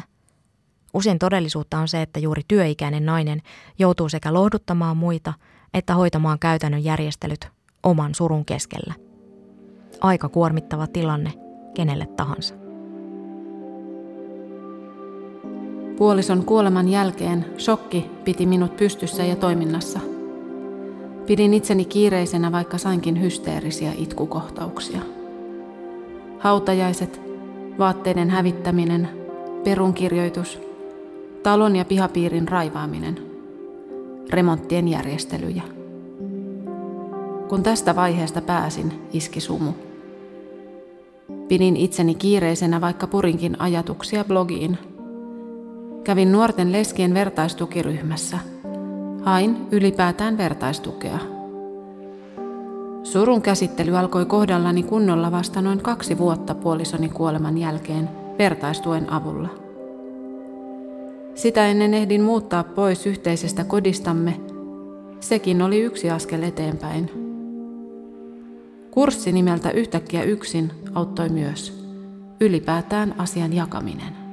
Usein 0.94 1.18
todellisuutta 1.18 1.78
on 1.78 1.88
se, 1.88 2.02
että 2.02 2.20
juuri 2.20 2.42
työikäinen 2.48 3.06
nainen 3.06 3.42
joutuu 3.78 4.08
sekä 4.08 4.34
lohduttamaan 4.34 4.96
muita 4.96 5.32
että 5.74 5.94
hoitamaan 5.94 6.38
käytännön 6.38 6.84
järjestelyt 6.84 7.48
oman 7.82 8.14
surun 8.14 8.44
keskellä. 8.44 8.94
Aika 10.00 10.28
kuormittava 10.28 10.86
tilanne– 10.86 11.32
kenelle 11.74 12.06
tahansa. 12.06 12.54
Puolison 15.96 16.44
kuoleman 16.44 16.88
jälkeen 16.88 17.46
shokki 17.58 18.10
piti 18.24 18.46
minut 18.46 18.76
pystyssä 18.76 19.24
ja 19.24 19.36
toiminnassa. 19.36 20.00
Pidin 21.26 21.54
itseni 21.54 21.84
kiireisenä, 21.84 22.52
vaikka 22.52 22.78
sainkin 22.78 23.20
hysteerisiä 23.20 23.92
itkukohtauksia. 23.98 25.00
Hautajaiset, 26.38 27.20
vaatteiden 27.78 28.30
hävittäminen, 28.30 29.08
perunkirjoitus, 29.64 30.60
talon 31.42 31.76
ja 31.76 31.84
pihapiirin 31.84 32.48
raivaaminen, 32.48 33.18
remonttien 34.30 34.88
järjestelyjä. 34.88 35.62
Kun 37.48 37.62
tästä 37.62 37.96
vaiheesta 37.96 38.40
pääsin, 38.40 38.92
iski 39.12 39.40
sumu. 39.40 39.72
Pidin 41.48 41.76
itseni 41.76 42.14
kiireisenä, 42.14 42.80
vaikka 42.80 43.06
purinkin 43.06 43.60
ajatuksia 43.60 44.24
blogiin. 44.24 44.78
Kävin 46.04 46.32
nuorten 46.32 46.72
leskien 46.72 47.14
vertaistukiryhmässä. 47.14 48.53
Hain 49.24 49.66
ylipäätään 49.70 50.38
vertaistukea. 50.38 51.18
Surun 53.02 53.42
käsittely 53.42 53.96
alkoi 53.96 54.26
kohdallani 54.26 54.82
kunnolla 54.82 55.32
vasta 55.32 55.62
noin 55.62 55.82
kaksi 55.82 56.18
vuotta 56.18 56.54
puolisoni 56.54 57.08
kuoleman 57.08 57.58
jälkeen 57.58 58.08
vertaistuen 58.38 59.12
avulla. 59.12 59.48
Sitä 61.34 61.66
ennen 61.66 61.94
ehdin 61.94 62.22
muuttaa 62.22 62.64
pois 62.64 63.06
yhteisestä 63.06 63.64
kodistamme. 63.64 64.40
Sekin 65.20 65.62
oli 65.62 65.80
yksi 65.80 66.10
askel 66.10 66.42
eteenpäin. 66.42 67.10
Kurssi 68.90 69.32
nimeltä 69.32 69.70
Yhtäkkiä 69.70 70.22
yksin 70.22 70.70
auttoi 70.94 71.28
myös. 71.28 71.84
Ylipäätään 72.40 73.14
asian 73.18 73.52
jakaminen. 73.52 74.23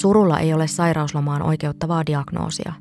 Surulla 0.00 0.38
ei 0.38 0.54
ole 0.54 0.66
sairauslomaan 0.66 1.42
oikeuttavaa 1.42 2.06
diagnoosia. 2.06 2.72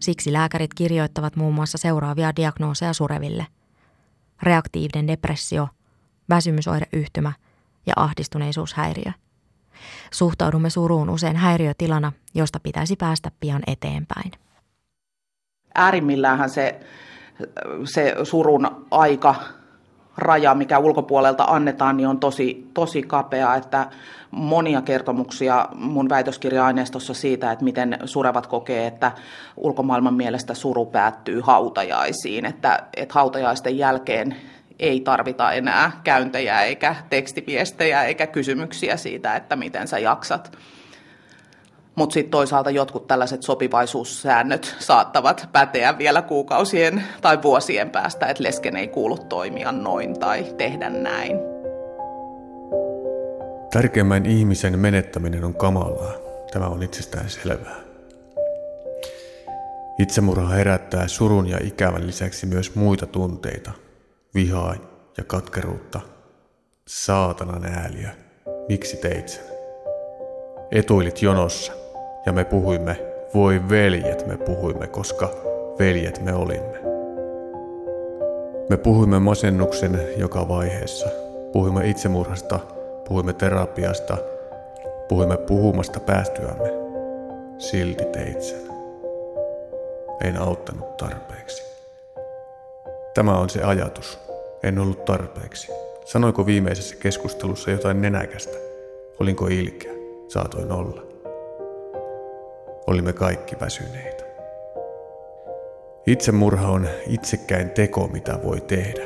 Siksi 0.00 0.32
lääkärit 0.32 0.74
kirjoittavat 0.74 1.36
muun 1.36 1.54
muassa 1.54 1.78
seuraavia 1.78 2.36
diagnooseja 2.36 2.92
sureville. 2.92 3.46
Reaktiivinen 4.42 5.06
depressio, 5.06 5.68
väsymysoireyhtymä 6.28 7.32
ja 7.86 7.92
ahdistuneisuushäiriö. 7.96 9.12
Suhtaudumme 10.10 10.70
suruun 10.70 11.10
usein 11.10 11.36
häiriötilana, 11.36 12.12
josta 12.34 12.60
pitäisi 12.60 12.96
päästä 12.96 13.30
pian 13.40 13.62
eteenpäin. 13.66 14.32
Äärimmilläänhän 15.74 16.50
se, 16.50 16.80
se 17.84 18.14
surun 18.22 18.86
aika 18.90 19.34
raja, 20.16 20.54
mikä 20.54 20.78
ulkopuolelta 20.78 21.44
annetaan, 21.44 21.96
niin 21.96 22.08
on 22.08 22.20
tosi, 22.20 22.70
tosi 22.74 23.02
kapea, 23.02 23.54
että 23.54 23.86
monia 24.30 24.82
kertomuksia 24.82 25.68
mun 25.74 26.08
väitöskirja-aineistossa 26.08 27.14
siitä, 27.14 27.52
että 27.52 27.64
miten 27.64 27.98
surevat 28.04 28.46
kokee, 28.46 28.86
että 28.86 29.12
ulkomaailman 29.56 30.14
mielestä 30.14 30.54
suru 30.54 30.86
päättyy 30.86 31.40
hautajaisiin, 31.40 32.46
että, 32.46 32.82
että 32.96 33.14
hautajaisten 33.14 33.78
jälkeen 33.78 34.36
ei 34.78 35.00
tarvita 35.00 35.52
enää 35.52 36.00
käyntejä 36.04 36.62
eikä 36.62 36.96
tekstiviestejä 37.10 38.04
eikä 38.04 38.26
kysymyksiä 38.26 38.96
siitä, 38.96 39.36
että 39.36 39.56
miten 39.56 39.88
sä 39.88 39.98
jaksat. 39.98 40.58
Mutta 41.94 42.14
sitten 42.14 42.30
toisaalta 42.30 42.70
jotkut 42.70 43.06
tällaiset 43.06 43.42
sopivaisuussäännöt 43.42 44.76
saattavat 44.78 45.48
päteä 45.52 45.98
vielä 45.98 46.22
kuukausien 46.22 47.04
tai 47.20 47.42
vuosien 47.42 47.90
päästä, 47.90 48.26
että 48.26 48.42
lesken 48.42 48.76
ei 48.76 48.88
kuulu 48.88 49.18
toimia 49.18 49.72
noin 49.72 50.20
tai 50.20 50.54
tehdä 50.58 50.90
näin. 50.90 51.38
Tärkeimmän 53.72 54.26
ihmisen 54.26 54.78
menettäminen 54.78 55.44
on 55.44 55.54
kamalaa. 55.54 56.12
Tämä 56.52 56.66
on 56.66 56.82
itsestään 56.82 57.30
selvää. 57.30 57.76
Itsemurha 59.98 60.48
herättää 60.48 61.08
surun 61.08 61.46
ja 61.46 61.58
ikävän 61.62 62.06
lisäksi 62.06 62.46
myös 62.46 62.74
muita 62.74 63.06
tunteita. 63.06 63.70
Vihaa 64.34 64.74
ja 65.18 65.24
katkeruutta. 65.24 66.00
Saatanan 66.86 67.64
ääliö. 67.64 68.08
Miksi 68.68 68.96
teit 68.96 69.28
sen? 69.28 69.44
Etuilit 70.70 71.22
jonossa 71.22 71.81
ja 72.26 72.32
me 72.32 72.44
puhuimme, 72.44 72.96
voi 73.34 73.60
veljet 73.68 74.26
me 74.26 74.36
puhuimme, 74.36 74.86
koska 74.86 75.30
veljet 75.78 76.24
me 76.24 76.34
olimme. 76.34 76.78
Me 78.68 78.76
puhuimme 78.76 79.18
masennuksen 79.18 80.00
joka 80.16 80.48
vaiheessa. 80.48 81.08
Puhuimme 81.52 81.88
itsemurhasta, 81.88 82.60
puhuimme 83.08 83.32
terapiasta, 83.32 84.16
puhuimme 85.08 85.36
puhumasta 85.36 86.00
päästyämme. 86.00 86.72
Silti 87.58 88.04
teit 88.04 88.42
sen. 88.42 88.72
En 90.24 90.36
auttanut 90.36 90.96
tarpeeksi. 90.96 91.62
Tämä 93.14 93.38
on 93.38 93.50
se 93.50 93.62
ajatus. 93.62 94.18
En 94.62 94.78
ollut 94.78 95.04
tarpeeksi. 95.04 95.72
Sanoiko 96.04 96.46
viimeisessä 96.46 96.96
keskustelussa 96.96 97.70
jotain 97.70 98.02
nenäkästä? 98.02 98.56
Olinko 99.20 99.46
ilkeä? 99.46 99.92
Saatoin 100.28 100.72
olla. 100.72 101.11
Olimme 102.86 103.12
kaikki 103.12 103.56
väsyneitä. 103.60 104.24
Itsemurha 106.06 106.68
on 106.68 106.88
itsekkäin 107.06 107.70
teko, 107.70 108.08
mitä 108.08 108.38
voi 108.44 108.60
tehdä. 108.60 109.02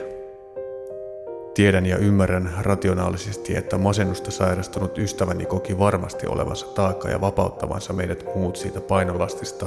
Tiedän 1.55 1.87
ja 1.87 1.97
ymmärrän 1.97 2.53
rationaalisesti, 2.61 3.57
että 3.57 3.79
masennusta 3.79 4.31
sairastunut 4.31 4.99
ystäväni 4.99 5.47
koki 5.47 5.79
varmasti 5.79 6.27
olevansa 6.27 6.67
taakka 6.67 7.09
ja 7.09 7.21
vapauttavansa 7.21 7.93
meidät 7.93 8.25
muut 8.35 8.57
siitä 8.57 8.81
painolastista, 8.81 9.67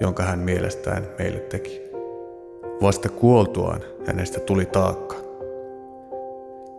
jonka 0.00 0.22
hän 0.22 0.38
mielestään 0.38 1.08
meille 1.18 1.38
teki. 1.38 1.82
Vasta 2.82 3.08
kuoltuaan 3.08 3.80
hänestä 4.06 4.40
tuli 4.40 4.66
taakka. 4.66 5.16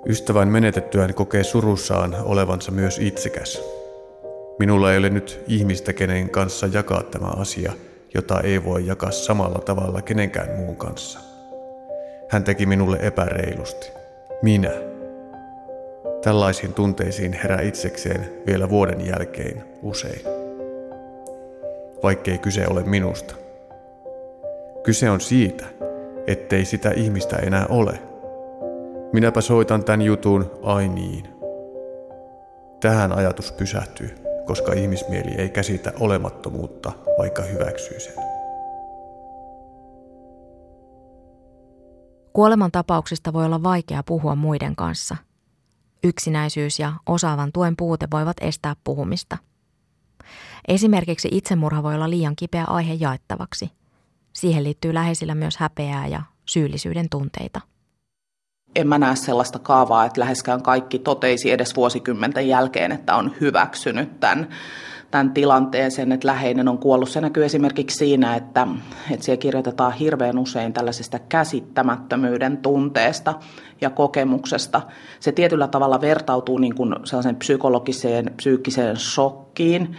Ystävän 0.06 0.48
menetettyään 0.48 1.14
kokee 1.14 1.44
surussaan 1.44 2.16
olevansa 2.24 2.72
myös 2.72 3.00
itsekäs, 3.00 3.64
Minulla 4.60 4.92
ei 4.92 4.98
ole 4.98 5.10
nyt 5.10 5.44
ihmistä, 5.48 5.94
kenen 5.94 6.30
kanssa 6.30 6.68
jakaa 6.74 7.04
tämä 7.04 7.28
asia, 7.28 7.74
jota 8.14 8.40
ei 8.40 8.64
voi 8.64 8.88
jakaa 8.88 9.12
samalla 9.12 9.60
tavalla 9.60 10.02
kenenkään 10.02 10.56
muun 10.58 10.76
kanssa. 10.76 11.20
Hän 12.30 12.44
teki 12.44 12.66
minulle 12.66 12.98
epäreilusti. 13.02 13.92
Minä. 14.42 14.72
Tällaisiin 16.22 16.74
tunteisiin 16.74 17.34
herää 17.34 17.62
itsekseen 17.62 18.30
vielä 18.46 18.70
vuoden 18.70 19.08
jälkeen 19.08 19.64
usein. 19.82 20.22
Vaikkei 22.04 22.38
kyse 22.38 22.68
ole 22.68 22.84
minusta. 22.84 23.36
Kyse 24.84 25.10
on 25.10 25.22
siitä, 25.22 25.66
ettei 26.28 26.66
sitä 26.66 26.92
ihmistä 26.92 27.36
enää 27.36 27.66
ole. 27.70 28.00
Minäpä 29.14 29.42
soitan 29.42 29.84
tämän 29.84 30.02
jutun, 30.02 30.52
ai 30.64 30.88
niin. 30.88 31.28
Tähän 32.80 33.12
ajatus 33.12 33.52
pysähtyy 33.52 34.27
koska 34.48 34.74
ihmismieli 34.74 35.32
ei 35.32 35.50
käsitä 35.50 35.94
olemattomuutta, 36.00 36.92
vaikka 37.18 37.42
hyväksyy 37.42 38.00
sen. 38.00 38.14
Kuoleman 42.34 42.72
tapauksista 42.72 43.34
voi 43.34 43.46
olla 43.46 43.64
vaikea 43.64 44.04
puhua 44.04 44.36
muiden 44.36 44.76
kanssa. 44.76 45.16
Yksinäisyys 46.04 46.80
ja 46.80 46.94
osaavan 47.06 47.52
tuen 47.52 47.76
puute 47.78 48.08
voivat 48.12 48.38
estää 48.42 48.76
puhumista. 48.84 49.38
Esimerkiksi 50.68 51.28
itsemurha 51.32 51.84
voi 51.84 51.96
olla 51.96 52.10
liian 52.10 52.36
kipeä 52.36 52.64
aihe 52.64 52.94
jaettavaksi. 52.94 53.72
Siihen 54.34 54.64
liittyy 54.64 54.94
läheisillä 54.94 55.36
myös 55.36 55.58
häpeää 55.58 56.08
ja 56.08 56.22
syyllisyyden 56.46 57.10
tunteita 57.10 57.62
en 58.76 58.88
mä 58.88 58.98
näe 58.98 59.16
sellaista 59.16 59.60
kaavaa, 59.60 60.06
että 60.06 60.22
läheskään 60.22 60.62
kaikki 60.62 61.00
toteisi 61.00 61.52
edes 61.52 61.76
vuosikymmenten 61.76 62.48
jälkeen, 62.48 62.92
että 62.92 63.16
on 63.16 63.32
hyväksynyt 63.42 64.20
tämän, 64.20 64.48
tämän 65.12 65.32
tilanteen, 65.32 65.92
sen, 65.92 66.12
että 66.12 66.28
läheinen 66.28 66.68
on 66.68 66.78
kuollut. 66.78 67.10
Se 67.10 67.22
näkyy 67.22 67.46
esimerkiksi 67.46 67.98
siinä, 67.98 68.36
että, 68.36 68.68
että 69.12 69.26
siellä 69.26 69.40
kirjoitetaan 69.40 69.94
hirveän 69.94 70.38
usein 70.38 70.74
tällaisesta 70.74 71.20
käsittämättömyyden 71.20 72.58
tunteesta 72.58 73.34
ja 73.82 73.90
kokemuksesta. 73.90 74.82
Se 75.20 75.32
tietyllä 75.32 75.68
tavalla 75.68 76.02
vertautuu 76.02 76.58
niin 76.58 76.76
kuin 76.76 76.96
sellaisen 77.04 77.36
psykologiseen, 77.36 78.34
psyykkiseen 78.38 78.98
shokkiin, 78.98 79.96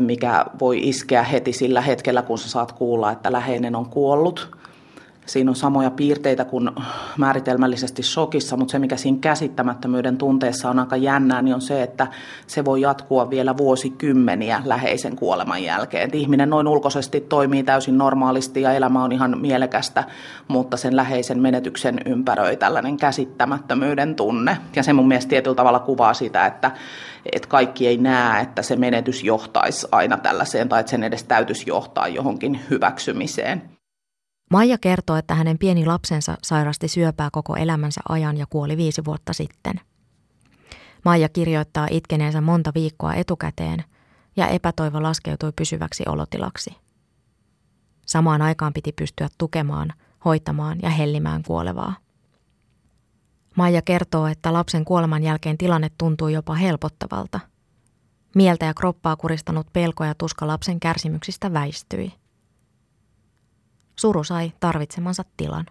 mikä 0.00 0.46
voi 0.60 0.88
iskeä 0.88 1.22
heti 1.22 1.52
sillä 1.52 1.80
hetkellä, 1.80 2.22
kun 2.22 2.38
sä 2.38 2.48
saat 2.48 2.72
kuulla, 2.72 3.12
että 3.12 3.32
läheinen 3.32 3.76
on 3.76 3.86
kuollut– 3.86 4.48
Siinä 5.26 5.50
on 5.50 5.56
samoja 5.56 5.90
piirteitä 5.90 6.44
kuin 6.44 6.70
määritelmällisesti 7.18 8.02
shokissa, 8.02 8.56
mutta 8.56 8.72
se 8.72 8.78
mikä 8.78 8.96
siinä 8.96 9.18
käsittämättömyyden 9.20 10.16
tunteessa 10.16 10.70
on 10.70 10.78
aika 10.78 10.96
jännää, 10.96 11.42
niin 11.42 11.54
on 11.54 11.60
se, 11.60 11.82
että 11.82 12.06
se 12.46 12.64
voi 12.64 12.80
jatkua 12.80 13.30
vielä 13.30 13.56
vuosikymmeniä 13.56 14.62
läheisen 14.64 15.16
kuoleman 15.16 15.62
jälkeen. 15.62 16.04
Et 16.04 16.14
ihminen 16.14 16.50
noin 16.50 16.68
ulkoisesti 16.68 17.20
toimii 17.20 17.62
täysin 17.62 17.98
normaalisti 17.98 18.62
ja 18.62 18.72
elämä 18.72 19.04
on 19.04 19.12
ihan 19.12 19.38
mielekästä, 19.38 20.04
mutta 20.48 20.76
sen 20.76 20.96
läheisen 20.96 21.40
menetyksen 21.40 22.00
ympäröi 22.06 22.56
tällainen 22.56 22.96
käsittämättömyyden 22.96 24.14
tunne. 24.14 24.58
Ja 24.76 24.82
se 24.82 24.92
mun 24.92 25.08
mielestä 25.08 25.30
tietyllä 25.30 25.56
tavalla 25.56 25.80
kuvaa 25.80 26.14
sitä, 26.14 26.46
että, 26.46 26.70
että 27.32 27.48
kaikki 27.48 27.86
ei 27.86 27.96
näe, 27.96 28.42
että 28.42 28.62
se 28.62 28.76
menetys 28.76 29.24
johtaisi 29.24 29.86
aina 29.92 30.16
tällaiseen 30.16 30.68
tai 30.68 30.80
että 30.80 30.90
sen 30.90 31.04
edes 31.04 31.24
täytyisi 31.24 31.64
johtaa 31.66 32.08
johonkin 32.08 32.60
hyväksymiseen. 32.70 33.73
Maija 34.54 34.78
kertoo, 34.78 35.16
että 35.16 35.34
hänen 35.34 35.58
pieni 35.58 35.86
lapsensa 35.86 36.38
sairasti 36.42 36.88
syöpää 36.88 37.28
koko 37.32 37.56
elämänsä 37.56 38.00
ajan 38.08 38.36
ja 38.36 38.46
kuoli 38.50 38.76
viisi 38.76 39.04
vuotta 39.04 39.32
sitten. 39.32 39.80
Maija 41.04 41.28
kirjoittaa 41.28 41.88
itkeneensä 41.90 42.40
monta 42.40 42.72
viikkoa 42.74 43.14
etukäteen 43.14 43.84
ja 44.36 44.48
epätoivo 44.48 45.02
laskeutui 45.02 45.52
pysyväksi 45.56 46.02
olotilaksi. 46.08 46.76
Samaan 48.06 48.42
aikaan 48.42 48.72
piti 48.72 48.92
pystyä 48.92 49.28
tukemaan, 49.38 49.92
hoitamaan 50.24 50.78
ja 50.82 50.90
hellimään 50.90 51.42
kuolevaa. 51.42 51.94
Maija 53.56 53.82
kertoo, 53.82 54.26
että 54.26 54.52
lapsen 54.52 54.84
kuoleman 54.84 55.22
jälkeen 55.22 55.58
tilanne 55.58 55.90
tuntui 55.98 56.32
jopa 56.32 56.54
helpottavalta. 56.54 57.40
Mieltä 58.34 58.66
ja 58.66 58.74
kroppaa 58.74 59.16
kuristanut 59.16 59.66
pelko 59.72 60.04
ja 60.04 60.14
tuska 60.14 60.46
lapsen 60.46 60.80
kärsimyksistä 60.80 61.52
väistyi– 61.52 62.12
Suru 63.96 64.24
sai 64.24 64.52
tarvitsemansa 64.60 65.22
tilan. 65.36 65.66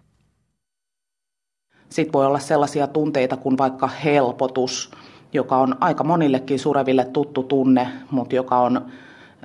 Sitten 1.88 2.12
voi 2.12 2.26
olla 2.26 2.38
sellaisia 2.38 2.86
tunteita 2.86 3.36
kuin 3.36 3.58
vaikka 3.58 3.86
helpotus, 3.86 4.90
joka 5.32 5.56
on 5.56 5.76
aika 5.80 6.04
monillekin 6.04 6.58
sureville 6.58 7.04
tuttu 7.04 7.42
tunne, 7.42 7.88
mutta 8.10 8.34
joka 8.36 8.58
on 8.58 8.86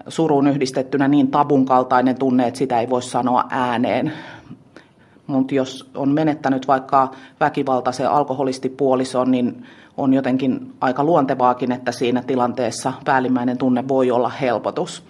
suruun 0.07 0.47
yhdistettynä 0.47 1.07
niin 1.07 1.31
tabun 1.31 1.65
kaltainen 1.65 2.19
tunne, 2.19 2.47
että 2.47 2.57
sitä 2.57 2.79
ei 2.79 2.89
voi 2.89 3.01
sanoa 3.01 3.43
ääneen. 3.49 4.13
Mutta 5.27 5.55
jos 5.55 5.89
on 5.95 6.09
menettänyt 6.09 6.67
vaikka 6.67 7.11
väkivaltaisen 7.39 8.09
alkoholistipuolison, 8.09 9.31
niin 9.31 9.65
on 9.97 10.13
jotenkin 10.13 10.73
aika 10.81 11.03
luontevaakin, 11.03 11.71
että 11.71 11.91
siinä 11.91 12.21
tilanteessa 12.21 12.93
päällimmäinen 13.05 13.57
tunne 13.57 13.87
voi 13.87 14.11
olla 14.11 14.29
helpotus. 14.29 15.03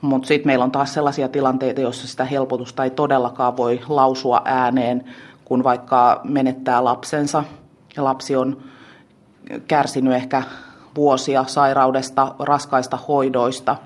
Mutta 0.00 0.28
sitten 0.28 0.48
meillä 0.48 0.64
on 0.64 0.70
taas 0.70 0.94
sellaisia 0.94 1.28
tilanteita, 1.28 1.80
joissa 1.80 2.08
sitä 2.08 2.24
helpotusta 2.24 2.84
ei 2.84 2.90
todellakaan 2.90 3.56
voi 3.56 3.80
lausua 3.88 4.42
ääneen, 4.44 5.04
kun 5.44 5.64
vaikka 5.64 6.20
menettää 6.24 6.84
lapsensa 6.84 7.44
ja 7.96 8.04
lapsi 8.04 8.36
on 8.36 8.56
kärsinyt 9.68 10.14
ehkä 10.14 10.42
vuosia 10.96 11.44
sairaudesta, 11.46 12.34
raskaista 12.38 12.98
hoidoista 13.08 13.76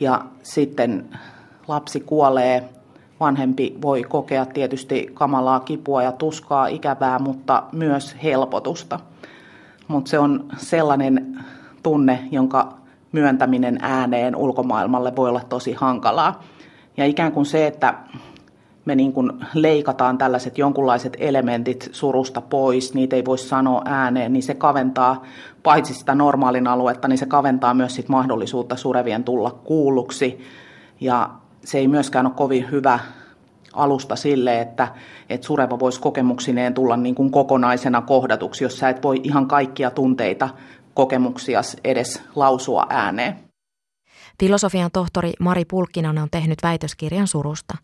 ja 0.00 0.24
sitten 0.42 1.18
lapsi 1.68 2.00
kuolee. 2.00 2.68
Vanhempi 3.20 3.78
voi 3.82 4.02
kokea 4.02 4.46
tietysti 4.46 5.10
kamalaa 5.14 5.60
kipua 5.60 6.02
ja 6.02 6.12
tuskaa, 6.12 6.66
ikävää, 6.66 7.18
mutta 7.18 7.62
myös 7.72 8.16
helpotusta. 8.22 9.00
Mutta 9.88 10.10
se 10.10 10.18
on 10.18 10.48
sellainen 10.56 11.44
tunne, 11.82 12.28
jonka 12.30 12.81
myöntäminen 13.12 13.78
ääneen 13.82 14.36
ulkomaailmalle 14.36 15.16
voi 15.16 15.28
olla 15.28 15.42
tosi 15.48 15.72
hankalaa. 15.72 16.42
Ja 16.96 17.04
ikään 17.06 17.32
kuin 17.32 17.46
se, 17.46 17.66
että 17.66 17.94
me 18.84 18.94
niin 18.94 19.12
kuin 19.12 19.32
leikataan 19.54 20.18
tällaiset 20.18 20.58
jonkunlaiset 20.58 21.16
elementit 21.20 21.88
surusta 21.92 22.40
pois, 22.40 22.94
niitä 22.94 23.16
ei 23.16 23.24
voi 23.24 23.38
sanoa 23.38 23.82
ääneen, 23.84 24.32
niin 24.32 24.42
se 24.42 24.54
kaventaa 24.54 25.22
paitsi 25.62 25.94
sitä 25.94 26.14
normaalin 26.14 26.66
aluetta, 26.66 27.08
niin 27.08 27.18
se 27.18 27.26
kaventaa 27.26 27.74
myös 27.74 27.94
sit 27.94 28.08
mahdollisuutta 28.08 28.76
surevien 28.76 29.24
tulla 29.24 29.50
kuulluksi. 29.64 30.40
Ja 31.00 31.30
se 31.64 31.78
ei 31.78 31.88
myöskään 31.88 32.26
ole 32.26 32.34
kovin 32.36 32.70
hyvä 32.70 32.98
alusta 33.72 34.16
sille, 34.16 34.60
että, 34.60 34.88
että 35.30 35.46
sureva 35.46 35.78
voisi 35.78 36.00
kokemuksineen 36.00 36.74
tulla 36.74 36.96
niin 36.96 37.14
kuin 37.14 37.30
kokonaisena 37.30 38.02
kohdatuksi, 38.02 38.64
jos 38.64 38.78
sä 38.78 38.88
et 38.88 39.02
voi 39.02 39.20
ihan 39.22 39.46
kaikkia 39.46 39.90
tunteita, 39.90 40.48
kokemuksia 40.94 41.60
edes 41.84 42.22
lausua 42.36 42.86
ääneen. 42.88 43.38
Filosofian 44.40 44.90
tohtori 44.92 45.32
Mari 45.40 45.64
Pulkkinen 45.64 46.18
on 46.18 46.28
tehnyt 46.30 46.58
väitöskirjan 46.62 47.28
surusta. 47.28 47.74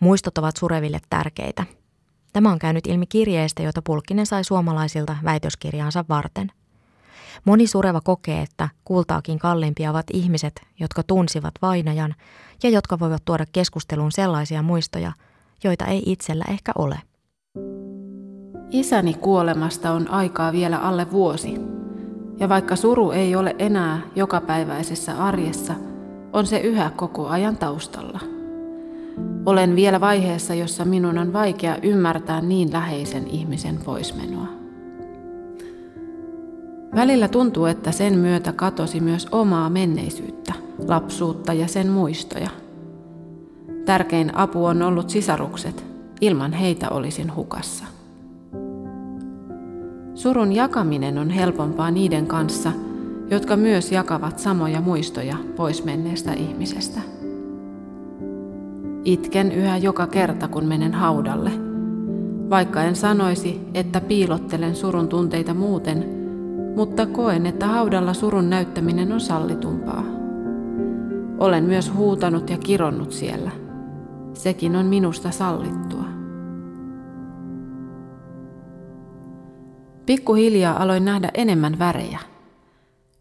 Muistot 0.00 0.38
ovat 0.38 0.56
sureville 0.56 1.00
tärkeitä. 1.10 1.64
Tämä 2.32 2.52
on 2.52 2.58
käynyt 2.58 2.86
ilmi 2.86 3.06
kirjeistä, 3.06 3.62
joita 3.62 3.82
Pulkkinen 3.82 4.26
sai 4.26 4.44
suomalaisilta 4.44 5.16
väitöskirjaansa 5.24 6.04
varten. 6.08 6.52
Moni 7.44 7.66
sureva 7.66 8.00
kokee, 8.00 8.42
että 8.42 8.68
kultaakin 8.84 9.38
kalliimpia 9.38 9.90
ovat 9.90 10.06
ihmiset, 10.12 10.60
jotka 10.80 11.02
tunsivat 11.02 11.54
vainajan 11.62 12.14
ja 12.62 12.70
jotka 12.70 12.98
voivat 12.98 13.24
tuoda 13.24 13.46
keskusteluun 13.52 14.12
sellaisia 14.12 14.62
muistoja, 14.62 15.12
joita 15.64 15.86
ei 15.86 16.02
itsellä 16.06 16.44
ehkä 16.48 16.72
ole. 16.78 16.98
Isäni 18.70 19.14
kuolemasta 19.14 19.92
on 19.92 20.08
aikaa 20.10 20.52
vielä 20.52 20.78
alle 20.78 21.10
vuosi. 21.10 21.71
Ja 22.42 22.48
vaikka 22.48 22.76
suru 22.76 23.10
ei 23.10 23.36
ole 23.36 23.56
enää 23.58 24.00
jokapäiväisessä 24.14 25.24
arjessa, 25.24 25.74
on 26.32 26.46
se 26.46 26.58
yhä 26.58 26.90
koko 26.96 27.28
ajan 27.28 27.56
taustalla. 27.56 28.20
Olen 29.46 29.76
vielä 29.76 30.00
vaiheessa, 30.00 30.54
jossa 30.54 30.84
minun 30.84 31.18
on 31.18 31.32
vaikea 31.32 31.76
ymmärtää 31.82 32.40
niin 32.40 32.72
läheisen 32.72 33.26
ihmisen 33.26 33.78
poismenoa. 33.84 34.46
Välillä 36.94 37.28
tuntuu, 37.28 37.64
että 37.64 37.92
sen 37.92 38.18
myötä 38.18 38.52
katosi 38.52 39.00
myös 39.00 39.28
omaa 39.32 39.70
menneisyyttä, 39.70 40.52
lapsuutta 40.88 41.52
ja 41.52 41.68
sen 41.68 41.88
muistoja. 41.88 42.50
Tärkein 43.84 44.36
apu 44.36 44.64
on 44.64 44.82
ollut 44.82 45.10
sisarukset. 45.10 45.84
Ilman 46.20 46.52
heitä 46.52 46.88
olisin 46.88 47.34
hukassa. 47.34 47.91
Surun 50.14 50.52
jakaminen 50.52 51.18
on 51.18 51.30
helpompaa 51.30 51.90
niiden 51.90 52.26
kanssa, 52.26 52.72
jotka 53.30 53.56
myös 53.56 53.92
jakavat 53.92 54.38
samoja 54.38 54.80
muistoja 54.80 55.36
pois 55.56 55.84
menneestä 55.84 56.32
ihmisestä. 56.32 57.00
Itken 59.04 59.52
yhä 59.52 59.76
joka 59.76 60.06
kerta, 60.06 60.48
kun 60.48 60.64
menen 60.64 60.94
haudalle. 60.94 61.50
Vaikka 62.50 62.82
en 62.82 62.96
sanoisi, 62.96 63.60
että 63.74 64.00
piilottelen 64.00 64.76
surun 64.76 65.08
tunteita 65.08 65.54
muuten, 65.54 66.04
mutta 66.76 67.06
koen, 67.06 67.46
että 67.46 67.66
haudalla 67.66 68.14
surun 68.14 68.50
näyttäminen 68.50 69.12
on 69.12 69.20
sallitumpaa. 69.20 70.04
Olen 71.38 71.64
myös 71.64 71.92
huutanut 71.94 72.50
ja 72.50 72.58
kironnut 72.58 73.12
siellä. 73.12 73.50
Sekin 74.34 74.76
on 74.76 74.86
minusta 74.86 75.30
sallittua. 75.30 76.11
Pikkuhiljaa 80.12 80.82
aloin 80.82 81.04
nähdä 81.04 81.30
enemmän 81.34 81.78
värejä. 81.78 82.18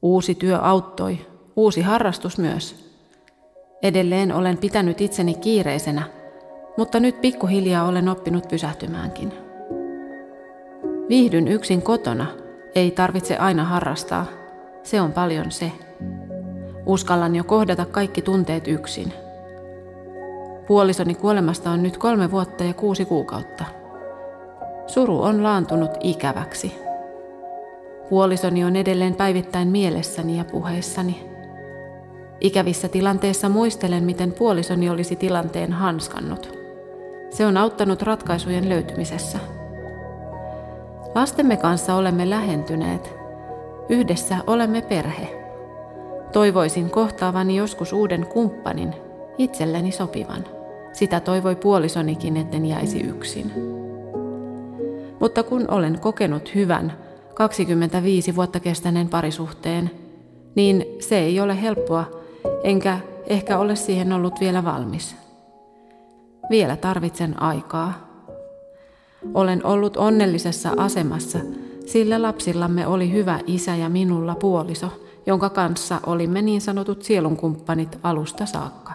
Uusi 0.01 0.35
työ 0.35 0.57
auttoi, 0.57 1.17
uusi 1.55 1.81
harrastus 1.81 2.37
myös. 2.37 2.91
Edelleen 3.83 4.33
olen 4.33 4.57
pitänyt 4.57 5.01
itseni 5.01 5.33
kiireisenä, 5.33 6.03
mutta 6.77 6.99
nyt 6.99 7.21
pikkuhiljaa 7.21 7.87
olen 7.87 8.09
oppinut 8.09 8.47
pysähtymäänkin. 8.47 9.33
Viihdyn 11.09 11.47
yksin 11.47 11.81
kotona, 11.81 12.25
ei 12.75 12.91
tarvitse 12.91 13.37
aina 13.37 13.63
harrastaa. 13.63 14.25
Se 14.83 15.01
on 15.01 15.11
paljon 15.11 15.51
se. 15.51 15.71
Uskallan 16.85 17.35
jo 17.35 17.43
kohdata 17.43 17.85
kaikki 17.85 18.21
tunteet 18.21 18.67
yksin. 18.67 19.13
Puolisoni 20.67 21.15
kuolemasta 21.15 21.71
on 21.71 21.83
nyt 21.83 21.97
kolme 21.97 22.31
vuotta 22.31 22.63
ja 22.63 22.73
kuusi 22.73 23.05
kuukautta. 23.05 23.80
Suru 24.91 25.21
on 25.21 25.43
laantunut 25.43 25.91
ikäväksi. 25.99 26.75
Puolisoni 28.09 28.63
on 28.63 28.75
edelleen 28.75 29.15
päivittäin 29.15 29.67
mielessäni 29.67 30.37
ja 30.37 30.45
puheissani. 30.45 31.29
Ikävissä 32.41 32.87
tilanteissa 32.87 33.49
muistelen, 33.49 34.03
miten 34.03 34.31
puolisoni 34.31 34.89
olisi 34.89 35.15
tilanteen 35.15 35.73
hanskannut. 35.73 36.57
Se 37.29 37.45
on 37.45 37.57
auttanut 37.57 38.01
ratkaisujen 38.01 38.69
löytymisessä. 38.69 39.39
Lastemme 41.15 41.57
kanssa 41.57 41.95
olemme 41.95 42.29
lähentyneet. 42.29 43.13
Yhdessä 43.89 44.37
olemme 44.47 44.81
perhe. 44.81 45.43
Toivoisin 46.31 46.89
kohtaavani 46.89 47.55
joskus 47.55 47.93
uuden 47.93 48.25
kumppanin, 48.25 48.93
itselleni 49.37 49.91
sopivan. 49.91 50.43
Sitä 50.93 51.19
toivoi 51.19 51.55
puolisonikin, 51.55 52.37
etten 52.37 52.65
jäisi 52.65 52.99
yksin. 52.99 53.80
Mutta 55.21 55.43
kun 55.43 55.65
olen 55.67 55.99
kokenut 55.99 56.55
hyvän 56.55 56.97
25 57.33 58.35
vuotta 58.35 58.59
kestäneen 58.59 59.09
parisuhteen, 59.09 59.91
niin 60.55 60.85
se 60.99 61.19
ei 61.19 61.39
ole 61.39 61.61
helppoa, 61.61 62.05
enkä 62.63 62.99
ehkä 63.27 63.57
ole 63.59 63.75
siihen 63.75 64.13
ollut 64.13 64.39
vielä 64.39 64.63
valmis. 64.63 65.15
Vielä 66.49 66.75
tarvitsen 66.75 67.41
aikaa. 67.41 67.93
Olen 69.33 69.65
ollut 69.65 69.97
onnellisessa 69.97 70.69
asemassa, 70.77 71.39
sillä 71.85 72.21
lapsillamme 72.21 72.87
oli 72.87 73.11
hyvä 73.11 73.39
isä 73.47 73.75
ja 73.75 73.89
minulla 73.89 74.35
puoliso, 74.35 74.87
jonka 75.25 75.49
kanssa 75.49 75.99
olimme 76.05 76.41
niin 76.41 76.61
sanotut 76.61 77.03
sielunkumppanit 77.03 77.99
alusta 78.03 78.45
saakka. 78.45 78.93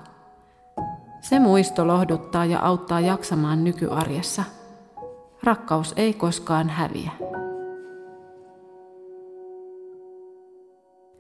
Se 1.20 1.38
muisto 1.38 1.86
lohduttaa 1.86 2.44
ja 2.44 2.60
auttaa 2.60 3.00
jaksamaan 3.00 3.64
nykyarjessa– 3.64 4.44
Rakkaus 5.44 5.94
ei 5.96 6.14
koskaan 6.14 6.68
häviä. 6.68 7.10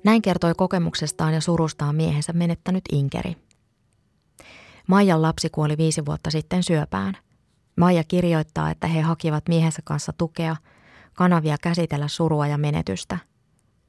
Näin 0.04 0.22
kertoi 0.22 0.54
kokemuksestaan 0.54 1.34
ja 1.34 1.40
surustaan 1.40 1.96
miehensä 1.96 2.32
menettänyt 2.32 2.84
Inkeri. 2.92 3.36
Maijan 4.86 5.22
lapsi 5.22 5.50
kuoli 5.50 5.76
viisi 5.76 6.06
vuotta 6.06 6.30
sitten 6.30 6.62
syöpään. 6.62 7.16
Maija 7.76 8.04
kirjoittaa, 8.04 8.70
että 8.70 8.86
he 8.86 9.00
hakivat 9.00 9.48
miehensä 9.48 9.82
kanssa 9.84 10.12
tukea, 10.18 10.56
kanavia 11.14 11.56
käsitellä 11.62 12.08
surua 12.08 12.46
ja 12.46 12.58
menetystä. 12.58 13.18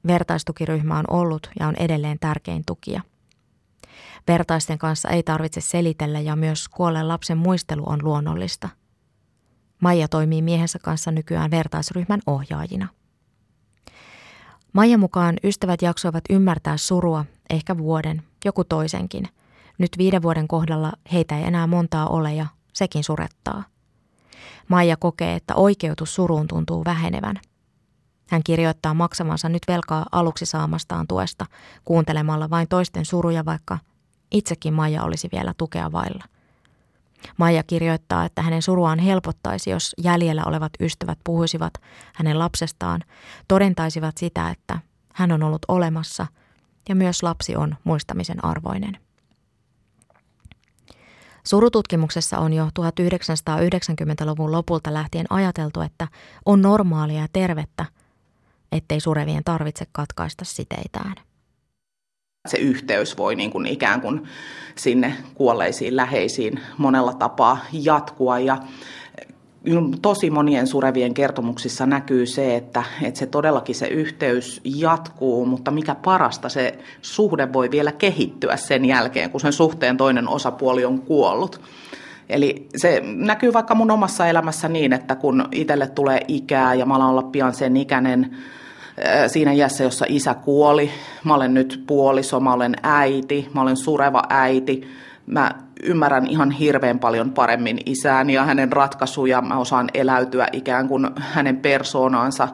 Vertaistukiryhmä 0.08 1.00
on 1.00 1.06
ollut 1.10 1.50
ja 1.60 1.68
on 1.68 1.76
edelleen 1.76 2.20
tärkein 2.20 2.63
tukija. 2.66 3.02
Vertaisten 4.28 4.78
kanssa 4.78 5.10
ei 5.10 5.24
tarvitse 5.24 5.62
selitellä 5.62 6.20
ja 6.20 6.36
myös 6.36 6.70
kuolleen 6.70 7.08
lapsen 7.08 7.38
muistelu 7.38 7.84
on 7.86 8.00
luonnollista– 8.04 8.70
Maija 9.80 10.08
toimii 10.08 10.42
miehensä 10.42 10.80
kanssa 10.80 11.12
nykyään 11.12 11.52
vertaisryhmän 11.52 12.20
ohjaajina. 12.28 12.88
Maija 14.74 14.98
mukaan 14.98 15.36
ystävät 15.44 15.82
jaksoivat 15.82 16.24
ymmärtää 16.30 16.78
surua 16.78 17.26
ehkä 17.50 17.78
vuoden, 17.78 18.24
joku 18.46 18.63
toisenkin. 18.63 19.28
Nyt 19.78 19.92
viiden 19.98 20.22
vuoden 20.22 20.48
kohdalla 20.48 20.94
heitä 21.13 21.38
ei 21.38 21.44
enää 21.44 21.68
montaa 21.68 22.08
ole 22.08 22.34
ja 22.34 22.46
sekin 22.74 23.04
surettaa. 23.04 23.63
Maija 24.68 24.98
kokee, 24.98 25.36
että 25.36 25.56
oikeutus 25.56 26.16
suruun 26.16 26.48
tuntuu 26.48 26.86
vähenevän. 26.86 27.36
Hän 28.30 28.42
kirjoittaa 28.44 28.94
maksamansa 28.94 29.50
nyt 29.50 29.63
velkaa 29.68 30.06
aluksi 30.12 30.46
saamastaan 30.46 31.08
tuesta 31.08 31.46
kuuntelemalla 31.86 32.50
vain 32.50 32.68
toisten 32.68 33.06
suruja, 33.06 33.46
vaikka 33.46 33.78
itsekin 34.32 34.74
Maija 34.74 35.04
olisi 35.04 35.30
vielä 35.32 35.54
tukea 35.58 35.92
vailla. 35.92 36.24
Maija 37.38 37.63
kirjoittaa, 37.63 38.25
että 38.25 38.41
hänen 38.41 38.62
suruaan 38.62 38.99
helpottaisi, 38.99 39.69
jos 39.69 39.95
jäljellä 39.97 40.43
olevat 40.45 40.71
ystävät 40.80 41.19
puhuisivat 41.23 41.73
hänen 42.15 42.39
lapsestaan, 42.39 43.03
todentaisivat 43.47 44.17
sitä, 44.17 44.49
että 44.49 44.80
hän 45.13 45.32
on 45.32 45.43
ollut 45.43 45.65
olemassa 45.67 46.27
ja 46.89 46.95
myös 46.95 47.23
lapsi 47.23 47.56
on 47.56 47.75
muistamisen 47.84 48.45
arvoinen. 48.45 48.97
Surututkimuksessa 51.43 52.39
on 52.39 52.53
jo 52.53 52.65
1990-luvun 52.65 54.51
lopulta 54.51 54.93
lähtien 54.93 55.25
ajateltu, 55.30 55.82
että 55.82 56.08
on 56.45 56.62
normaalia 56.62 57.21
ja 57.21 57.27
tervettä, 57.34 57.86
ettei 58.71 58.99
surevien 58.99 59.43
tarvitse 59.43 59.86
katkaista 59.91 60.45
siteitään. 60.45 61.15
Se 62.47 62.58
yhteys 62.58 63.17
voi 63.17 63.36
niin 63.36 63.52
kuin 63.52 63.65
ikään 63.65 64.02
kuin 64.02 64.23
sinne 64.76 65.13
kuolleisiin 65.34 65.95
läheisiin 65.95 66.60
monella 66.78 67.13
tapaa 67.13 67.58
jatkua 67.71 68.39
ja 68.39 68.58
tosi 70.02 70.30
monien 70.30 70.67
surevien 70.67 71.13
kertomuksissa 71.13 71.86
näkyy 71.86 72.26
se, 72.26 72.56
että, 72.56 72.84
että 73.02 73.19
se 73.19 73.26
todellakin 73.26 73.76
se 73.76 73.88
yhteys 73.88 74.62
jatkuu, 74.63 75.45
mutta 75.45 75.71
mikä 75.71 75.95
parasta, 75.95 76.50
se 76.50 76.78
suhde 77.02 77.54
voi 77.54 77.71
vielä 77.71 77.91
kehittyä 77.91 78.58
sen 78.58 78.86
jälkeen, 78.86 79.30
kun 79.30 79.41
sen 79.41 79.54
suhteen 79.54 79.97
toinen 79.97 80.28
osapuoli 80.28 80.86
on 80.86 81.02
kuollut. 81.02 81.62
Eli 82.30 82.67
se 82.76 83.02
näkyy 83.04 83.54
vaikka 83.54 83.76
mun 83.76 83.91
omassa 83.91 84.28
elämässä 84.28 84.69
niin, 84.69 84.93
että 84.93 85.15
kun 85.15 85.47
itselle 85.52 85.88
tulee 85.88 86.21
ikää 86.28 86.73
ja 86.73 86.86
mä 86.86 86.95
alan 86.95 87.10
olla 87.10 87.23
pian 87.23 87.54
sen 87.54 87.78
ikäinen, 87.78 88.38
siinä 89.27 89.51
iässä, 89.51 89.83
jossa 89.83 90.05
isä 90.10 90.33
kuoli. 90.33 90.91
Mä 91.23 91.36
olen 91.36 91.53
nyt 91.53 91.83
puoliso, 91.88 92.39
mä 92.39 92.53
olen 92.53 92.75
äiti, 92.83 93.49
mä 93.53 93.62
olen 93.62 93.77
sureva 93.77 94.23
äiti. 94.29 94.88
Mä 95.25 95.51
ymmärrän 95.83 96.27
ihan 96.27 96.51
hirveän 96.51 96.99
paljon 96.99 97.31
paremmin 97.31 97.77
isään 97.86 98.29
ja 98.29 98.43
hänen 98.43 98.71
ratkaisuja. 98.71 99.41
Mä 99.41 99.57
osaan 99.57 99.89
eläytyä 99.93 100.47
ikään 100.51 100.88
kuin 100.88 101.07
hänen 101.15 101.57
persoonaansa. 101.57 102.47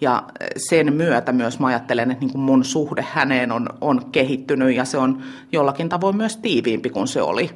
Ja 0.00 0.22
sen 0.56 0.92
myötä 0.92 1.32
myös 1.32 1.58
mä 1.58 1.66
ajattelen, 1.66 2.10
että 2.10 2.20
niin 2.20 2.32
kuin 2.32 2.42
mun 2.42 2.64
suhde 2.64 3.06
häneen 3.10 3.52
on, 3.52 3.68
on 3.80 4.10
kehittynyt 4.12 4.76
ja 4.76 4.84
se 4.84 4.98
on 4.98 5.22
jollakin 5.52 5.88
tavoin 5.88 6.16
myös 6.16 6.36
tiiviimpi 6.36 6.90
kuin 6.90 7.08
se 7.08 7.22
oli, 7.22 7.50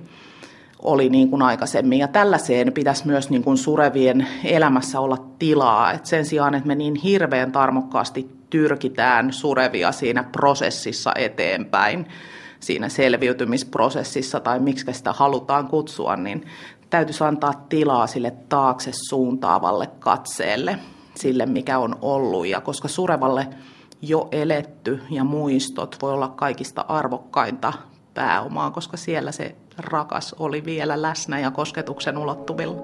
oli 0.85 1.09
niin 1.09 1.31
kuin 1.31 1.42
aikaisemmin. 1.42 1.99
Ja 1.99 2.09
tällaiseen 2.09 2.73
pitäisi 2.73 3.07
myös 3.07 3.31
niin 3.31 3.42
kuin 3.42 3.59
surevien 3.59 4.27
elämässä 4.44 5.01
olla 5.01 5.16
tilaa. 5.38 5.92
Et 5.92 6.07
sen 6.07 6.25
sijaan, 6.25 6.55
että 6.55 6.66
me 6.66 6.75
niin 6.75 6.94
hirveän 6.94 7.53
tarmokkaasti 7.53 8.31
tyrkitään 8.51 9.33
surevia 9.33 9.92
siinä 9.92 10.23
prosessissa 10.23 11.12
eteenpäin, 11.16 12.07
siinä 12.61 12.88
selviytymisprosessissa 12.88 14.40
tai 14.40 14.61
miksi 14.61 14.92
sitä 14.92 15.12
halutaan 15.12 15.68
kutsua, 15.68 16.16
niin 16.16 16.44
täytyisi 16.90 17.25
antaa 17.25 17.64
tilaa 17.68 18.07
sille 18.07 18.31
taakse 18.49 18.90
suuntaavalle 19.09 19.87
katseelle, 19.87 20.79
sille 21.14 21.47
mikä 21.47 21.79
on 21.79 21.97
ollut. 22.03 22.47
Ja 22.47 22.61
koska 22.61 22.88
surevalle 22.88 23.47
jo 24.03 24.29
eletty 24.33 25.03
ja 25.11 25.25
muistot 25.25 25.97
voi 26.03 26.12
olla 26.12 26.29
kaikista 26.29 26.85
arvokkainta 26.88 27.73
pääomaa, 28.14 28.70
koska 28.70 28.97
siellä 28.97 29.33
se 29.33 29.57
rakas 29.79 30.35
oli 30.39 30.65
vielä 30.65 31.03
läsnä 31.03 31.41
ja 31.41 31.51
kosketuksen 31.51 32.19
ulottuvilla. 32.19 32.83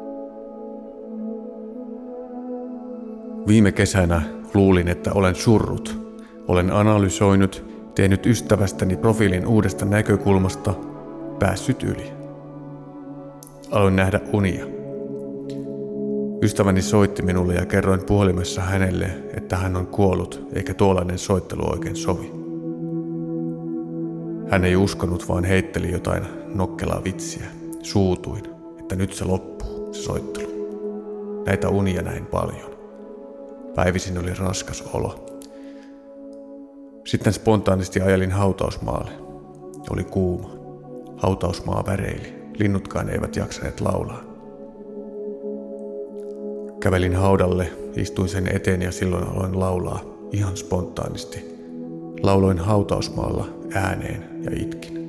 Viime 3.46 3.72
kesänä 3.72 4.22
luulin, 4.54 4.88
että 4.88 5.12
olen 5.14 5.34
surrut. 5.34 6.10
Olen 6.48 6.72
analysoinut, 6.72 7.64
tehnyt 7.94 8.26
ystävästäni 8.26 8.96
profiilin 8.96 9.46
uudesta 9.46 9.84
näkökulmasta, 9.84 10.74
päässyt 11.38 11.82
yli. 11.82 12.12
Aloin 13.70 13.96
nähdä 13.96 14.20
unia. 14.32 14.66
Ystäväni 16.42 16.82
soitti 16.82 17.22
minulle 17.22 17.54
ja 17.54 17.66
kerroin 17.66 18.04
puhelimessa 18.06 18.60
hänelle, 18.60 19.06
että 19.36 19.56
hän 19.56 19.76
on 19.76 19.86
kuollut 19.86 20.48
eikä 20.52 20.74
tuollainen 20.74 21.18
soittelu 21.18 21.70
oikein 21.70 21.96
sovi. 21.96 22.39
Hän 24.50 24.64
ei 24.64 24.76
uskonut, 24.76 25.28
vaan 25.28 25.44
heitteli 25.44 25.92
jotain 25.92 26.22
nokkelaa 26.54 27.04
vitsiä. 27.04 27.46
Suutuin, 27.82 28.42
että 28.80 28.96
nyt 28.96 29.12
se 29.12 29.24
loppuu, 29.24 29.94
se 29.94 30.02
soittelu. 30.02 30.50
Näitä 31.46 31.68
unia 31.68 32.02
näin 32.02 32.26
paljon. 32.26 32.70
Päivisin 33.74 34.18
oli 34.18 34.34
raskas 34.34 34.84
olo. 34.92 35.26
Sitten 37.06 37.32
spontaanisti 37.32 38.00
ajelin 38.00 38.32
hautausmaalle. 38.32 39.10
Oli 39.90 40.04
kuuma. 40.04 40.50
Hautausmaa 41.16 41.84
väreili. 41.86 42.34
Linnutkaan 42.58 43.08
eivät 43.08 43.36
jaksaneet 43.36 43.80
laulaa. 43.80 44.20
Kävelin 46.80 47.16
haudalle, 47.16 47.70
istuin 47.96 48.28
sen 48.28 48.56
eteen 48.56 48.82
ja 48.82 48.92
silloin 48.92 49.28
aloin 49.28 49.60
laulaa 49.60 50.00
ihan 50.32 50.56
spontaanisti. 50.56 51.44
Lauloin 52.22 52.58
hautausmaalla 52.58 53.59
ääneen 53.74 54.44
ja 54.44 54.50
itkin. 54.54 55.00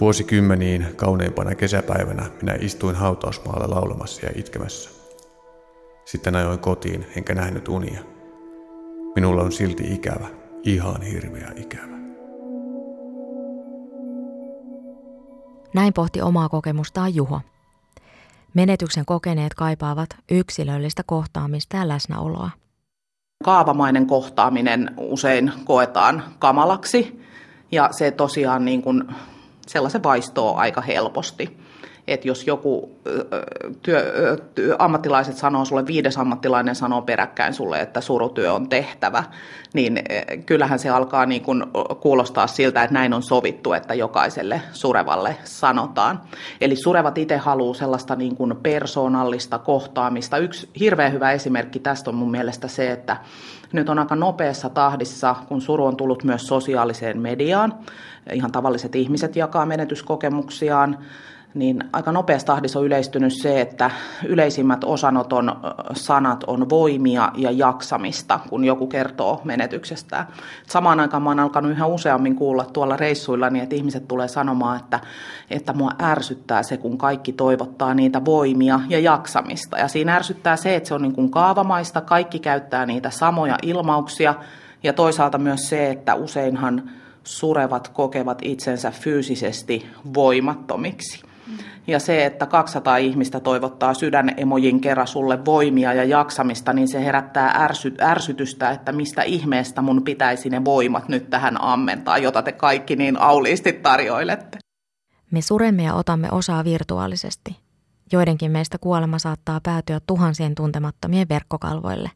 Vuosikymmeniin 0.00 0.86
kauneimpana 0.96 1.54
kesäpäivänä 1.54 2.30
minä 2.42 2.56
istuin 2.60 2.96
hautausmaalla 2.96 3.74
laulamassa 3.74 4.26
ja 4.26 4.32
itkemässä. 4.34 4.90
Sitten 6.04 6.36
ajoin 6.36 6.58
kotiin, 6.58 7.06
enkä 7.16 7.34
nähnyt 7.34 7.68
unia. 7.68 8.00
Minulla 9.14 9.42
on 9.42 9.52
silti 9.52 9.94
ikävä, 9.94 10.26
ihan 10.62 11.02
hirveä 11.02 11.52
ikävä. 11.56 11.96
Näin 15.74 15.92
pohti 15.92 16.22
omaa 16.22 16.48
kokemustaan 16.48 17.14
Juho. 17.14 17.40
Menetyksen 18.54 19.04
kokeneet 19.06 19.54
kaipaavat 19.54 20.08
yksilöllistä 20.30 21.02
kohtaamista 21.06 21.76
ja 21.76 21.88
läsnäoloa. 21.88 22.50
Kaavamainen 23.44 24.06
kohtaaminen 24.06 24.94
usein 24.96 25.52
koetaan 25.64 26.22
kamalaksi. 26.38 27.22
Ja 27.72 27.88
se 27.92 28.10
tosiaan 28.10 28.64
niin 28.64 28.82
kuin 28.82 29.04
sellaisen 29.66 30.02
vaistoo 30.02 30.56
aika 30.56 30.80
helposti 30.80 31.58
että 32.08 32.28
jos 32.28 32.46
joku 32.46 32.90
työ, 33.82 34.36
työ, 34.54 34.76
ammattilaiset 34.78 35.36
sanoo 35.36 35.64
sulle, 35.64 35.86
viides 35.86 36.18
ammattilainen 36.18 36.74
sanoo 36.74 37.02
peräkkäin 37.02 37.54
sulle, 37.54 37.80
että 37.80 38.00
surutyö 38.00 38.52
on 38.52 38.68
tehtävä, 38.68 39.24
niin 39.74 40.02
kyllähän 40.46 40.78
se 40.78 40.88
alkaa 40.88 41.26
niin 41.26 41.42
kuin 41.42 41.64
kuulostaa 42.00 42.46
siltä, 42.46 42.82
että 42.82 42.94
näin 42.94 43.14
on 43.14 43.22
sovittu, 43.22 43.72
että 43.72 43.94
jokaiselle 43.94 44.62
surevalle 44.72 45.36
sanotaan. 45.44 46.20
Eli 46.60 46.76
surevat 46.76 47.18
itse 47.18 47.36
haluaa 47.36 47.74
sellaista 47.74 48.16
niin 48.16 48.36
kuin 48.36 48.56
persoonallista 48.62 49.58
kohtaamista. 49.58 50.38
Yksi 50.38 50.68
hirveän 50.80 51.12
hyvä 51.12 51.32
esimerkki 51.32 51.78
tästä 51.78 52.10
on 52.10 52.16
mun 52.16 52.30
mielestä 52.30 52.68
se, 52.68 52.92
että 52.92 53.16
nyt 53.72 53.88
on 53.88 53.98
aika 53.98 54.16
nopeassa 54.16 54.68
tahdissa, 54.68 55.36
kun 55.48 55.60
suru 55.60 55.86
on 55.86 55.96
tullut 55.96 56.24
myös 56.24 56.46
sosiaaliseen 56.46 57.20
mediaan. 57.20 57.74
Ihan 58.32 58.52
tavalliset 58.52 58.94
ihmiset 58.94 59.36
jakaa 59.36 59.66
menetyskokemuksiaan 59.66 60.98
niin 61.54 61.84
aika 61.92 62.12
nopeasti 62.12 62.46
tahdissa 62.46 62.78
on 62.78 62.86
yleistynyt 62.86 63.32
se, 63.32 63.60
että 63.60 63.90
yleisimmät 64.26 64.84
osanoton 64.84 65.56
sanat 65.92 66.44
on 66.46 66.70
voimia 66.70 67.32
ja 67.36 67.50
jaksamista, 67.50 68.40
kun 68.48 68.64
joku 68.64 68.86
kertoo 68.86 69.40
menetyksestä. 69.44 70.26
Samaan 70.66 71.00
aikaan 71.00 71.22
mä 71.22 71.30
oon 71.30 71.40
alkanut 71.40 71.70
yhä 71.70 71.86
useammin 71.86 72.36
kuulla 72.36 72.64
tuolla 72.64 72.96
reissuilla, 72.96 73.50
niin 73.50 73.62
että 73.62 73.74
ihmiset 73.74 74.08
tulee 74.08 74.28
sanomaan, 74.28 74.80
että, 74.80 75.00
että 75.50 75.72
mua 75.72 75.90
ärsyttää 76.02 76.62
se, 76.62 76.76
kun 76.76 76.98
kaikki 76.98 77.32
toivottaa 77.32 77.94
niitä 77.94 78.24
voimia 78.24 78.80
ja 78.88 78.98
jaksamista. 78.98 79.78
Ja 79.78 79.88
siinä 79.88 80.16
ärsyttää 80.16 80.56
se, 80.56 80.76
että 80.76 80.88
se 80.88 80.94
on 80.94 81.02
niin 81.02 81.14
kuin 81.14 81.30
kaavamaista, 81.30 82.00
kaikki 82.00 82.38
käyttää 82.38 82.86
niitä 82.86 83.10
samoja 83.10 83.58
ilmauksia, 83.62 84.34
ja 84.82 84.92
toisaalta 84.92 85.38
myös 85.38 85.68
se, 85.68 85.90
että 85.90 86.14
useinhan 86.14 86.90
surevat 87.24 87.88
kokevat 87.88 88.38
itsensä 88.42 88.90
fyysisesti 88.90 89.86
voimattomiksi. 90.14 91.25
Ja 91.86 92.00
se, 92.00 92.26
että 92.26 92.46
200 92.46 92.96
ihmistä 92.96 93.40
toivottaa 93.40 93.94
sydänemojin 93.94 94.80
kerran 94.80 95.06
sulle 95.06 95.44
voimia 95.44 95.92
ja 95.92 96.04
jaksamista, 96.04 96.72
niin 96.72 96.88
se 96.88 97.04
herättää 97.04 97.50
ärsy, 97.50 97.94
ärsytystä, 98.00 98.70
että 98.70 98.92
mistä 98.92 99.22
ihmeestä 99.22 99.82
mun 99.82 100.02
pitäisi 100.02 100.50
ne 100.50 100.64
voimat 100.64 101.08
nyt 101.08 101.30
tähän 101.30 101.62
ammentaa, 101.62 102.18
jota 102.18 102.42
te 102.42 102.52
kaikki 102.52 102.96
niin 102.96 103.20
auliisti 103.20 103.72
tarjoilette. 103.72 104.58
Me 105.30 105.40
suremme 105.40 105.82
ja 105.82 105.94
otamme 105.94 106.28
osaa 106.30 106.64
virtuaalisesti. 106.64 107.56
Joidenkin 108.12 108.50
meistä 108.50 108.78
kuolema 108.78 109.18
saattaa 109.18 109.60
päätyä 109.62 110.00
tuhansien 110.06 110.54
tuntemattomien 110.54 111.28
verkkokalvoille. 111.28 112.10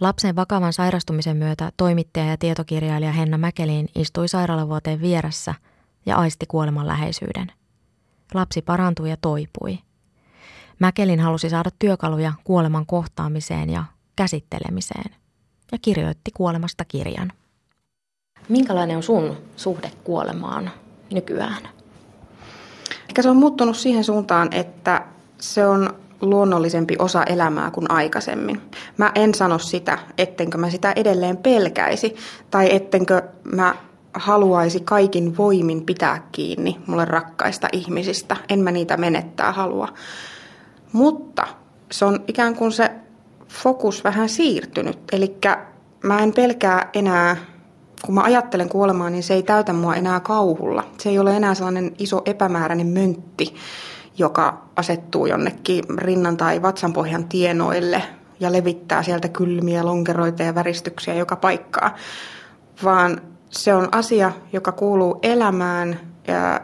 Lapsen 0.00 0.36
vakavan 0.36 0.72
sairastumisen 0.72 1.36
myötä 1.36 1.72
toimittaja 1.76 2.26
ja 2.26 2.36
tietokirjailija 2.36 3.12
Henna 3.12 3.38
Mäkelin 3.38 3.88
istui 3.94 4.28
sairaalavuoteen 4.28 5.00
vieressä 5.00 5.54
ja 6.06 6.16
aisti 6.16 6.46
kuoleman 6.46 6.86
läheisyyden– 6.86 7.52
Lapsi 8.34 8.62
parantui 8.62 9.10
ja 9.10 9.16
toipui. 9.20 9.78
Mäkelin 10.78 11.20
halusi 11.20 11.50
saada 11.50 11.70
työkaluja 11.78 12.32
kuoleman 12.44 12.86
kohtaamiseen 12.86 13.70
ja 13.70 13.84
käsittelemiseen 14.16 15.14
ja 15.72 15.78
kirjoitti 15.82 16.30
kuolemasta 16.34 16.84
kirjan. 16.84 17.32
Minkälainen 18.48 18.96
on 18.96 19.02
sun 19.02 19.36
suhde 19.56 19.92
kuolemaan 20.04 20.70
nykyään? 21.12 21.68
Ehkä 23.08 23.22
se 23.22 23.30
on 23.30 23.36
muuttunut 23.36 23.76
siihen 23.76 24.04
suuntaan, 24.04 24.52
että 24.52 25.06
se 25.38 25.66
on 25.66 25.94
luonnollisempi 26.20 26.96
osa 26.98 27.24
elämää 27.24 27.70
kuin 27.70 27.90
aikaisemmin. 27.90 28.60
Mä 28.96 29.12
en 29.14 29.34
sano 29.34 29.58
sitä, 29.58 29.98
ettenkö 30.18 30.58
mä 30.58 30.70
sitä 30.70 30.92
edelleen 30.96 31.36
pelkäisi 31.36 32.16
tai 32.50 32.74
ettenkö 32.74 33.22
mä 33.44 33.74
haluaisi 34.14 34.80
kaikin 34.80 35.36
voimin 35.36 35.86
pitää 35.86 36.28
kiinni 36.32 36.80
mulle 36.86 37.04
rakkaista 37.04 37.68
ihmisistä. 37.72 38.36
En 38.48 38.60
mä 38.60 38.70
niitä 38.70 38.96
menettää 38.96 39.52
halua. 39.52 39.88
Mutta 40.92 41.46
se 41.92 42.04
on 42.04 42.24
ikään 42.28 42.54
kuin 42.56 42.72
se 42.72 42.90
fokus 43.48 44.04
vähän 44.04 44.28
siirtynyt. 44.28 44.98
Eli 45.12 45.36
mä 46.04 46.18
en 46.18 46.32
pelkää 46.32 46.90
enää, 46.94 47.36
kun 48.06 48.14
mä 48.14 48.22
ajattelen 48.22 48.68
kuolemaa, 48.68 49.10
niin 49.10 49.22
se 49.22 49.34
ei 49.34 49.42
täytä 49.42 49.72
mua 49.72 49.94
enää 49.94 50.20
kauhulla. 50.20 50.84
Se 50.98 51.08
ei 51.08 51.18
ole 51.18 51.36
enää 51.36 51.54
sellainen 51.54 51.92
iso 51.98 52.22
epämääräinen 52.24 52.86
möntti, 52.86 53.54
joka 54.18 54.62
asettuu 54.76 55.26
jonnekin 55.26 55.84
rinnan 55.98 56.36
tai 56.36 56.62
vatsanpohjan 56.62 57.24
tienoille 57.24 58.02
ja 58.40 58.52
levittää 58.52 59.02
sieltä 59.02 59.28
kylmiä 59.28 59.86
lonkeroita 59.86 60.42
ja 60.42 60.54
väristyksiä 60.54 61.14
joka 61.14 61.36
paikkaa, 61.36 61.96
vaan 62.84 63.20
se 63.50 63.74
on 63.74 63.88
asia, 63.92 64.32
joka 64.52 64.72
kuuluu 64.72 65.18
elämään 65.22 66.00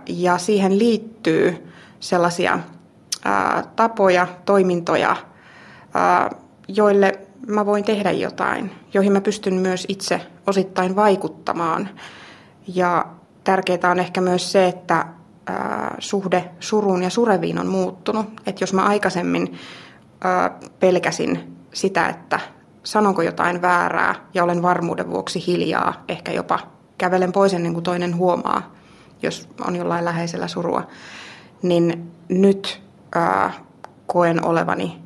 ja, 0.09 0.39
siihen 0.39 0.79
liittyy 0.79 1.73
sellaisia 2.01 2.59
tapoja, 3.77 4.27
toimintoja, 4.45 5.17
joille 6.69 7.21
mä 7.47 7.67
voin 7.67 7.85
tehdä 7.85 8.11
jotain, 8.11 8.71
joihin 8.95 9.13
mä 9.13 9.21
pystyn 9.21 9.55
myös 9.55 9.85
itse 9.89 10.21
osittain 10.47 10.97
vaikuttamaan. 10.97 11.89
Ja 12.75 13.07
tärkeää 13.45 13.91
on 13.91 13.99
ehkä 13.99 14.21
myös 14.21 14.53
se, 14.53 14.69
että 14.69 15.07
suhde 15.99 16.51
suruun 16.61 17.03
ja 17.03 17.11
sureviin 17.11 17.59
on 17.59 17.67
muuttunut. 17.67 18.27
Että 18.47 18.63
jos 18.63 18.73
mä 18.73 18.83
aikaisemmin 18.83 19.59
pelkäsin 20.81 21.57
sitä, 21.73 22.09
että 22.09 22.41
sanonko 22.83 23.23
jotain 23.23 23.63
väärää 23.63 24.15
ja 24.35 24.45
olen 24.45 24.63
varmuuden 24.63 25.11
vuoksi 25.11 25.47
hiljaa, 25.47 26.05
ehkä 26.09 26.33
jopa 26.33 26.76
kävelen 26.99 27.33
pois 27.33 27.55
ennen 27.55 27.73
kuin 27.73 27.85
toinen 27.85 28.17
huomaa, 28.17 28.75
jos 29.23 29.49
on 29.67 29.77
jollain 29.77 30.05
läheisellä 30.05 30.49
surua, 30.49 30.87
niin 31.63 32.13
nyt 32.29 32.83
ää, 33.15 33.53
koen 34.07 34.45
olevani 34.45 34.99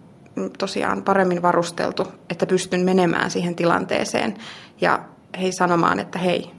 tosiaan 0.58 1.02
paremmin 1.02 1.42
varusteltu, 1.42 2.06
että 2.30 2.46
pystyn 2.46 2.80
menemään 2.80 3.30
siihen 3.30 3.54
tilanteeseen 3.54 4.36
ja 4.80 4.98
hei 5.40 5.52
sanomaan, 5.52 5.98
että 6.00 6.18
hei, 6.18 6.50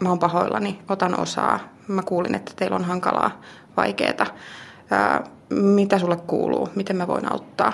mä 0.00 0.08
oon 0.08 0.18
pahoillani, 0.18 0.78
otan 0.88 1.20
osaa, 1.20 1.58
mä 1.88 2.02
kuulin, 2.02 2.34
että 2.34 2.52
teillä 2.56 2.76
on 2.76 2.84
hankalaa, 2.84 3.40
vaikeaa, 3.76 4.26
mitä 5.50 5.98
sulle 5.98 6.16
kuuluu, 6.16 6.68
miten 6.74 6.96
mä 6.96 7.06
voin 7.06 7.32
auttaa. 7.32 7.72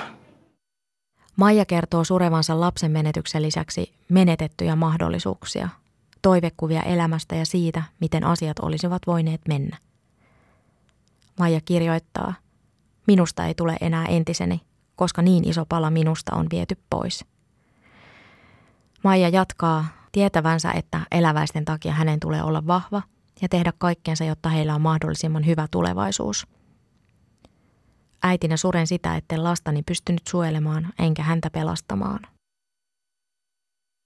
Maija 1.37 1.65
kertoo 1.65 2.05
surevansa 2.05 2.61
lapsen 2.61 2.91
menetyksen 2.91 3.43
lisäksi 3.43 3.93
menetettyjä 4.09 4.77
mahdollisuuksia, 4.77 5.69
toivekuvia 6.23 6.83
elämästä 6.83 7.37
ja 7.37 7.47
siitä, 7.47 7.83
miten 8.01 8.25
asiat 8.25 8.59
olisivat 8.59 9.03
voineet 9.07 9.41
mennä. 9.49 9.77
Maija 11.39 11.61
kirjoittaa, 11.65 12.35
minusta 13.07 13.47
ei 13.47 13.55
tule 13.55 13.77
enää 13.81 14.07
entiseni, 14.07 14.61
koska 14.97 15.23
niin 15.23 15.49
iso 15.49 15.67
pala 15.67 15.91
minusta 15.91 16.37
on 16.37 16.47
viety 16.51 16.79
pois. 16.91 17.25
Maija 19.05 19.29
jatkaa 19.29 19.85
tietävänsä, 20.13 20.73
että 20.73 21.01
eläväisten 21.11 21.65
takia 21.65 21.93
hänen 21.93 22.21
tulee 22.21 22.43
olla 22.43 22.67
vahva 22.67 23.03
ja 23.43 23.49
tehdä 23.49 23.73
kaikkensa, 23.79 24.25
jotta 24.25 24.49
heillä 24.49 24.75
on 24.75 24.81
mahdollisimman 24.81 25.47
hyvä 25.47 25.67
tulevaisuus. 25.71 26.47
Äitinä 28.23 28.57
suren 28.57 28.87
sitä, 28.87 29.17
etten 29.17 29.45
lastani 29.45 29.83
pystynyt 29.83 30.23
suojelemaan 30.29 30.93
enkä 30.99 31.23
häntä 31.23 31.51
pelastamaan. 31.51 32.21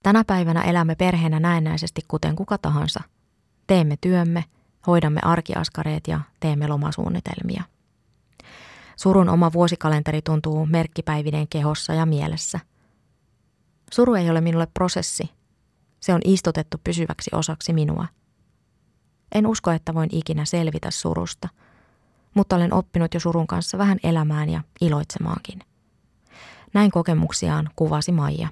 Tänä 0.07 0.25
päivänä 0.25 0.63
elämme 0.63 0.95
perheenä 0.95 1.41
näennäisesti 1.41 2.03
kuten 2.09 2.37
kuka 2.37 2.59
tahansa. 2.59 3.01
Teemme 3.67 3.97
työmme, 4.01 4.45
hoidamme 4.87 5.21
arkiaskareet 5.25 6.09
ja 6.09 6.21
teemme 6.41 6.69
lomasuunnitelmia. 6.69 7.63
Surun 8.97 9.29
oma 9.29 9.53
vuosikalenteri 9.53 10.23
tuntuu 10.23 10.67
merkkipäivinen 10.67 11.49
kehossa 11.49 11.95
ja 11.95 12.07
mielessä. 12.07 12.61
Suru 13.93 14.15
ei 14.15 14.31
ole 14.31 14.41
minulle 14.41 14.67
prosessi. 14.75 15.31
Se 16.01 16.15
on 16.15 16.21
istutettu 16.25 16.81
pysyväksi 16.85 17.31
osaksi 17.35 17.73
minua. 17.73 18.07
En 19.35 19.47
usko, 19.47 19.71
että 19.71 19.95
voin 19.95 20.09
ikinä 20.13 20.45
selvitä 20.45 20.91
surusta, 20.91 21.49
mutta 22.35 22.57
olen 22.57 22.73
oppinut 22.73 23.15
jo 23.15 23.21
surun 23.21 23.47
kanssa 23.47 23.79
vähän 23.79 23.99
elämään 24.03 24.49
ja 24.49 24.63
iloitsemaankin. 24.81 25.59
Näin 26.75 26.91
kokemuksiaan 26.91 27.71
kuvasi 27.77 28.13
Maija. 28.13 28.49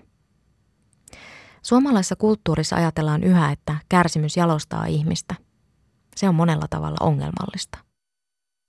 Suomalaisessa 1.65 2.17
kulttuurissa 2.17 2.77
ajatellaan 2.77 3.25
yhä, 3.25 3.53
että 3.53 3.77
kärsimys 3.89 4.37
jalostaa 4.37 4.87
ihmistä. 4.87 5.35
Se 6.17 6.29
on 6.29 6.35
monella 6.35 6.67
tavalla 6.71 6.97
ongelmallista. 7.01 7.79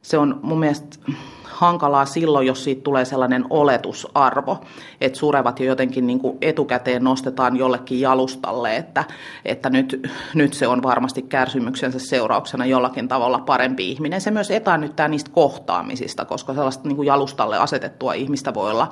Se 0.04 0.18
on 0.18 0.40
mun 0.44 0.60
mielestä 0.60 0.98
hankalaa 1.44 2.06
silloin, 2.06 2.48
jos 2.48 2.64
siitä 2.64 2.82
tulee 2.82 3.06
sellainen 3.06 3.46
oletusarvo, 3.50 4.62
että 5.02 5.20
surevat 5.20 5.60
jo 5.60 5.66
jotenkin 5.66 6.08
niin 6.08 6.20
kuin 6.20 6.38
etukäteen 6.42 7.04
nostetaan 7.04 7.58
jollekin 7.58 8.00
jalustalle, 8.02 8.76
että, 8.76 9.04
että 9.46 9.70
nyt, 9.70 10.02
nyt 10.34 10.54
se 10.54 10.68
on 10.68 10.84
varmasti 10.84 11.22
kärsimyksensä 11.22 12.00
seurauksena 12.00 12.66
jollakin 12.66 13.08
tavalla 13.08 13.40
parempi 13.40 13.92
ihminen. 13.92 14.22
Se 14.22 14.32
myös 14.32 14.52
etäännyttää 14.52 15.08
niistä 15.08 15.32
kohtaamisista, 15.34 16.26
koska 16.26 16.54
sellaista 16.54 16.88
niin 16.88 16.96
kuin 16.96 17.06
jalustalle 17.06 17.58
asetettua 17.58 18.14
ihmistä 18.14 18.54
voi 18.54 18.72
olla, 18.72 18.92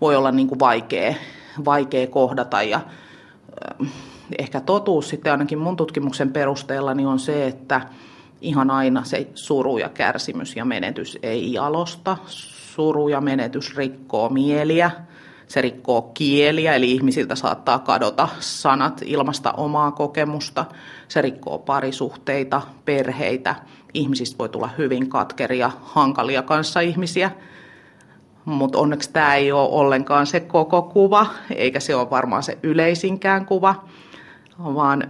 voi 0.00 0.16
olla 0.16 0.32
niin 0.32 0.48
kuin 0.48 0.60
vaikea, 0.60 1.14
vaikea 1.64 2.06
kohdata 2.06 2.62
ja 2.62 2.80
ehkä 4.38 4.60
totuus 4.60 5.08
sitten 5.08 5.32
ainakin 5.32 5.58
mun 5.58 5.76
tutkimuksen 5.76 6.32
perusteella 6.32 6.94
niin 6.94 7.08
on 7.08 7.18
se, 7.18 7.46
että 7.46 7.80
ihan 8.40 8.70
aina 8.70 9.04
se 9.04 9.26
suru 9.34 9.78
ja 9.78 9.88
kärsimys 9.88 10.56
ja 10.56 10.64
menetys 10.64 11.18
ei 11.22 11.52
jalosta. 11.52 12.16
Suru 12.26 13.08
ja 13.08 13.20
menetys 13.20 13.76
rikkoo 13.76 14.28
mieliä, 14.28 14.90
se 15.48 15.60
rikkoo 15.60 16.02
kieliä, 16.02 16.74
eli 16.74 16.92
ihmisiltä 16.92 17.34
saattaa 17.34 17.78
kadota 17.78 18.28
sanat 18.40 19.02
ilmasta 19.04 19.52
omaa 19.52 19.92
kokemusta. 19.92 20.64
Se 21.08 21.22
rikkoo 21.22 21.58
parisuhteita, 21.58 22.62
perheitä. 22.84 23.54
Ihmisistä 23.94 24.38
voi 24.38 24.48
tulla 24.48 24.70
hyvin 24.78 25.08
katkeria, 25.08 25.70
hankalia 25.82 26.42
kanssa 26.42 26.80
ihmisiä. 26.80 27.30
Mutta 28.44 28.78
onneksi 28.78 29.10
tämä 29.12 29.34
ei 29.34 29.52
ole 29.52 29.68
ollenkaan 29.68 30.26
se 30.26 30.40
koko 30.40 30.82
kuva, 30.82 31.26
eikä 31.54 31.80
se 31.80 31.94
ole 31.94 32.10
varmaan 32.10 32.42
se 32.42 32.58
yleisinkään 32.62 33.46
kuva 33.46 33.74
vaan 34.58 35.02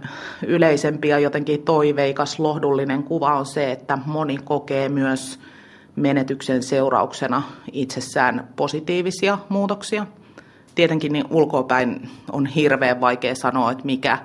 yleisempi 0.45 1.07
ja 1.07 1.19
jotenkin 1.19 1.63
toiveikas, 1.63 2.39
lohdullinen 2.39 3.03
kuva 3.03 3.35
on 3.35 3.45
se, 3.45 3.71
että 3.71 3.97
moni 4.05 4.37
kokee 4.37 4.89
myös 4.89 5.39
menetyksen 5.95 6.63
seurauksena 6.63 7.43
itsessään 7.71 8.47
positiivisia 8.55 9.37
muutoksia. 9.49 10.07
Tietenkin 10.75 11.13
niin 11.13 11.25
ulkopäin 11.29 12.09
on 12.31 12.45
hirveän 12.45 13.01
vaikea 13.01 13.35
sanoa, 13.35 13.71
että 13.71 13.85
mikä, 13.85 14.17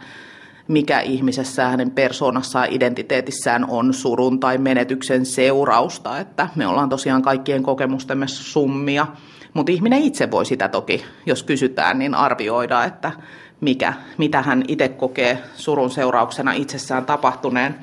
mikä 0.71 1.01
ihmisessä 1.01 1.69
hänen 1.69 1.91
persoonassaan, 1.91 2.69
identiteetissään 2.71 3.71
on 3.71 3.95
surun 3.95 4.41
tai 4.41 4.59
menetyksen 4.59 5.27
seurausta. 5.27 6.19
Että 6.19 6.49
me 6.57 6.67
ollaan 6.67 6.89
tosiaan 6.89 7.23
kaikkien 7.23 7.63
kokemustemme 7.63 8.29
summia, 8.29 9.07
mutta 9.55 9.73
ihminen 9.73 10.03
itse 10.03 10.31
voi 10.31 10.47
sitä 10.47 10.69
toki, 10.69 11.05
jos 11.27 11.43
kysytään, 11.43 11.99
niin 11.99 12.15
arvioida, 12.15 12.85
että 12.85 13.13
mikä, 13.61 13.95
mitä 14.19 14.43
hän 14.43 14.65
itse 14.69 14.89
kokee 14.89 15.43
surun 15.55 15.91
seurauksena 15.91 16.53
itsessään 16.53 17.07
tapahtuneen. 17.07 17.75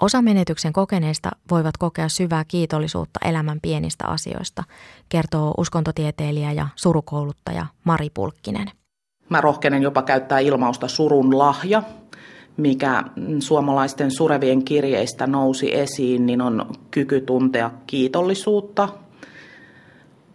Osa 0.00 0.22
menetyksen 0.22 0.72
kokeneista 0.72 1.30
voivat 1.50 1.76
kokea 1.76 2.08
syvää 2.08 2.44
kiitollisuutta 2.44 3.20
elämän 3.24 3.58
pienistä 3.62 4.06
asioista, 4.06 4.64
kertoo 5.08 5.54
uskontotieteilijä 5.58 6.52
ja 6.52 6.68
surukouluttaja 6.76 7.66
Mari 7.84 8.10
Pulkkinen. 8.10 8.77
Mä 9.28 9.40
rohkenen 9.40 9.82
jopa 9.82 10.02
käyttää 10.02 10.38
ilmausta 10.38 10.88
surun 10.88 11.38
lahja, 11.38 11.82
mikä 12.56 13.04
suomalaisten 13.38 14.10
surevien 14.10 14.64
kirjeistä 14.64 15.26
nousi 15.26 15.74
esiin, 15.74 16.26
niin 16.26 16.40
on 16.40 16.66
kyky 16.90 17.20
tuntea 17.20 17.70
kiitollisuutta, 17.86 18.88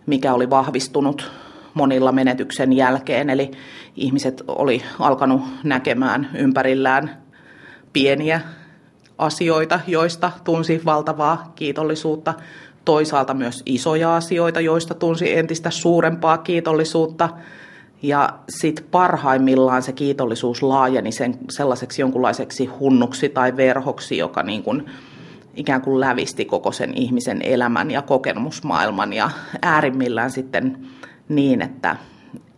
mikä 0.06 0.34
oli 0.34 0.50
vahvistunut 0.50 1.32
monilla 1.74 2.12
menetyksen 2.12 2.74
jälkeen. 2.74 3.30
Eli 3.30 3.52
ihmiset 3.96 4.44
oli 4.48 4.84
alkanut 5.00 5.42
näkemään 5.64 6.30
ympärillään 6.34 7.18
pieniä 7.94 8.42
asioita, 9.18 9.80
joista 9.88 10.32
tunsi 10.44 10.82
valtavaa 10.86 11.52
kiitollisuutta. 11.56 12.34
Toisaalta 12.86 13.34
myös 13.34 13.64
isoja 13.66 14.16
asioita, 14.16 14.62
joista 14.62 14.94
tunsi 14.94 15.38
entistä 15.38 15.70
suurempaa 15.70 16.38
kiitollisuutta. 16.38 17.30
Ja 18.04 18.40
sitten 18.50 18.86
parhaimmillaan 18.92 19.84
se 19.84 19.92
kiitollisuus 19.92 20.64
laajeni 20.64 21.12
sen 21.12 21.38
sellaiseksi 21.50 22.02
jonkunlaiseksi 22.02 22.66
hunnuksi 22.66 23.30
tai 23.30 23.58
verhoksi, 23.58 24.18
joka 24.18 24.44
niin 24.44 24.64
kuin 24.64 24.86
ikään 25.56 25.82
kuin 25.82 26.00
lävisti 26.00 26.46
koko 26.46 26.72
sen 26.72 26.98
ihmisen 26.98 27.42
elämän 27.42 27.92
ja 27.92 28.02
kokemusmaailman 28.02 29.14
ja 29.14 29.30
äärimmillään 29.62 30.32
sitten 30.32 30.88
niin, 31.30 31.62
että, 31.62 31.96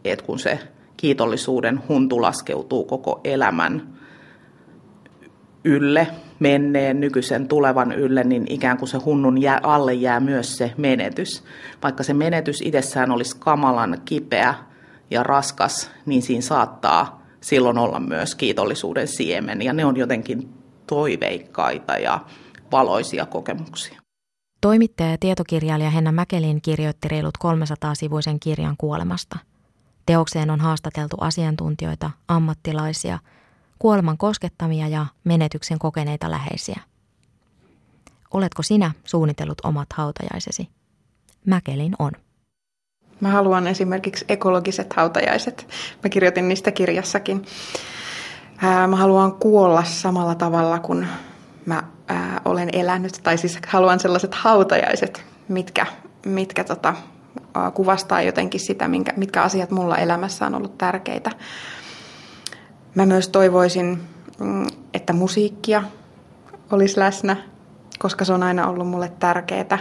että 0.06 0.26
kun 0.26 0.40
se 0.40 0.60
kiitollisuuden 0.98 1.80
huntu 1.90 2.22
laskeutuu 2.22 2.84
koko 2.84 3.22
elämän 3.24 3.96
ylle, 5.64 6.08
menneen, 6.40 7.00
nykyisen, 7.00 7.48
tulevan 7.48 7.92
ylle, 7.92 8.24
niin 8.24 8.46
ikään 8.50 8.78
kuin 8.78 8.90
se 8.90 8.98
hunnun 8.98 9.42
jää, 9.42 9.60
alle 9.64 9.94
jää 9.94 10.20
myös 10.20 10.58
se 10.58 10.72
menetys. 10.78 11.44
Vaikka 11.84 12.04
se 12.04 12.14
menetys 12.14 12.62
itsessään 12.62 13.12
olisi 13.12 13.38
kamalan 13.40 13.98
kipeä 14.06 14.56
ja 15.10 15.24
raskas, 15.24 15.92
niin 16.06 16.22
siinä 16.22 16.42
saattaa 16.42 17.22
silloin 17.42 17.78
olla 17.78 18.00
myös 18.00 18.36
kiitollisuuden 18.36 19.08
siemen, 19.08 19.62
ja 19.62 19.74
ne 19.74 19.86
on 19.86 19.98
jotenkin 19.98 20.54
toiveikkaita 20.88 21.98
ja 21.98 22.20
valoisia 22.72 23.26
kokemuksia. 23.26 24.02
Toimittaja 24.62 25.12
ja 25.12 25.18
tietokirjailija 25.18 25.90
Henna 25.90 26.12
Mäkelin 26.12 26.62
kirjoitti 26.62 27.08
reilut 27.08 27.38
300-sivuisen 27.44 28.38
kirjan 28.40 28.76
kuolemasta. 28.78 29.38
Teokseen 30.06 30.50
on 30.50 30.60
haastateltu 30.60 31.18
asiantuntijoita, 31.20 32.12
ammattilaisia, 32.28 33.20
kuoleman 33.80 34.18
koskettamia 34.18 34.88
ja 34.88 35.06
menetyksen 35.24 35.80
kokeneita 35.80 36.32
läheisiä. 36.32 36.80
Oletko 38.32 38.64
sinä 38.64 38.92
suunnitellut 39.04 39.62
omat 39.64 39.88
hautajaisesi? 39.94 40.70
Mäkelin 41.46 41.96
on. 42.00 42.12
Mä 43.20 43.30
haluan 43.30 43.68
esimerkiksi 43.68 44.26
ekologiset 44.30 44.94
hautajaiset. 44.94 45.68
Mä 46.04 46.10
kirjoitin 46.10 46.48
niistä 46.48 46.72
kirjassakin. 46.72 47.46
Mä 48.88 48.96
haluan 48.96 49.34
kuolla 49.34 49.84
samalla 49.84 50.36
tavalla 50.36 50.80
kuin 50.80 51.08
mä 51.66 51.84
olen 52.46 52.70
elänyt, 52.74 53.20
tai 53.24 53.38
siis 53.38 53.60
haluan 53.68 54.00
sellaiset 54.00 54.36
hautajaiset, 54.36 55.26
mitkä, 55.48 55.86
mitkä 56.26 56.64
tota, 56.64 56.94
kuvastaa 57.74 58.22
jotenkin 58.22 58.60
sitä, 58.60 58.88
minkä, 58.88 59.14
mitkä 59.18 59.42
asiat 59.42 59.72
mulla 59.72 59.98
elämässä 59.98 60.46
on 60.46 60.56
ollut 60.56 60.78
tärkeitä. 60.78 61.32
Mä 62.96 63.06
myös 63.06 63.30
toivoisin, 63.30 64.02
mm, 64.40 64.68
että 64.94 65.14
musiikkia 65.14 65.84
olisi 66.72 67.00
läsnä, 67.00 67.38
koska 68.00 68.26
se 68.26 68.34
on 68.34 68.44
aina 68.44 68.68
ollut 68.68 68.88
mulle 68.88 69.12
tärkeää. 69.20 69.80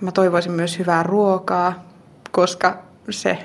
Mä 0.00 0.12
toivoisin 0.14 0.52
myös 0.52 0.78
hyvää 0.78 1.02
ruokaa, 1.02 1.87
koska 2.30 2.78
se, 3.10 3.38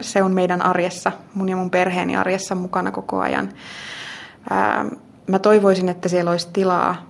se 0.00 0.22
on 0.22 0.32
meidän 0.32 0.62
arjessa, 0.62 1.12
mun 1.34 1.48
ja 1.48 1.56
mun 1.56 1.70
perheeni 1.70 2.16
arjessa 2.16 2.54
mukana 2.54 2.90
koko 2.90 3.20
ajan 3.20 3.52
mä 5.30 5.38
toivoisin, 5.38 5.88
että 5.88 6.08
siellä 6.08 6.30
olisi 6.30 6.48
tilaa 6.52 7.06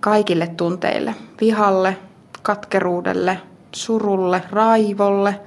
kaikille 0.00 0.46
tunteille. 0.46 1.14
Vihalle, 1.40 1.96
katkeruudelle, 2.42 3.40
surulle, 3.72 4.42
raivolle, 4.50 5.40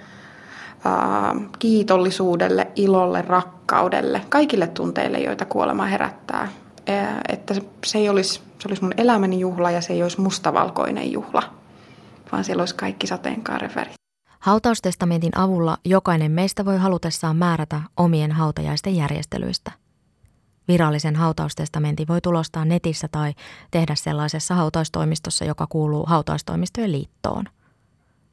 kiitollisuudelle, 1.60 2.68
ilolle, 2.76 3.22
rakkaudelle, 3.22 4.22
kaikille 4.30 4.68
tunteille, 4.68 5.18
joita 5.18 5.46
kuolema 5.46 5.86
herättää. 5.86 6.48
Että 7.30 7.54
se 7.86 7.98
ei 7.98 8.10
olisi, 8.10 8.42
se 8.60 8.68
olisi 8.68 8.84
mun 8.84 8.94
elämäni 8.98 9.40
juhla 9.40 9.72
ja 9.72 9.82
se 9.82 9.94
ei 9.94 10.04
olisi 10.04 10.22
mustavalkoinen 10.22 11.12
juhla, 11.12 11.44
vaan 12.32 12.44
siellä 12.44 12.62
olisi 12.62 12.76
kaikki 12.76 13.08
sateenkaaren 13.08 13.72
värit. 13.76 14.03
Hautaustestamentin 14.44 15.38
avulla 15.38 15.78
jokainen 15.86 16.32
meistä 16.32 16.66
voi 16.66 16.78
halutessaan 16.78 17.38
määrätä 17.38 17.82
omien 17.98 18.32
hautajaisten 18.32 18.96
järjestelyistä– 18.96 19.72
Virallisen 20.68 21.16
hautaustestamentin 21.16 22.08
voi 22.08 22.22
tulostaa 22.22 22.66
netissä 22.66 23.08
tai 23.08 23.34
tehdä 23.72 23.96
sellaisessa 23.96 24.56
hautaustoimistossa, 24.56 25.46
joka 25.46 25.68
kuuluu 25.68 26.06
hautaustoimistojen 26.06 26.92
liittoon. 26.92 27.46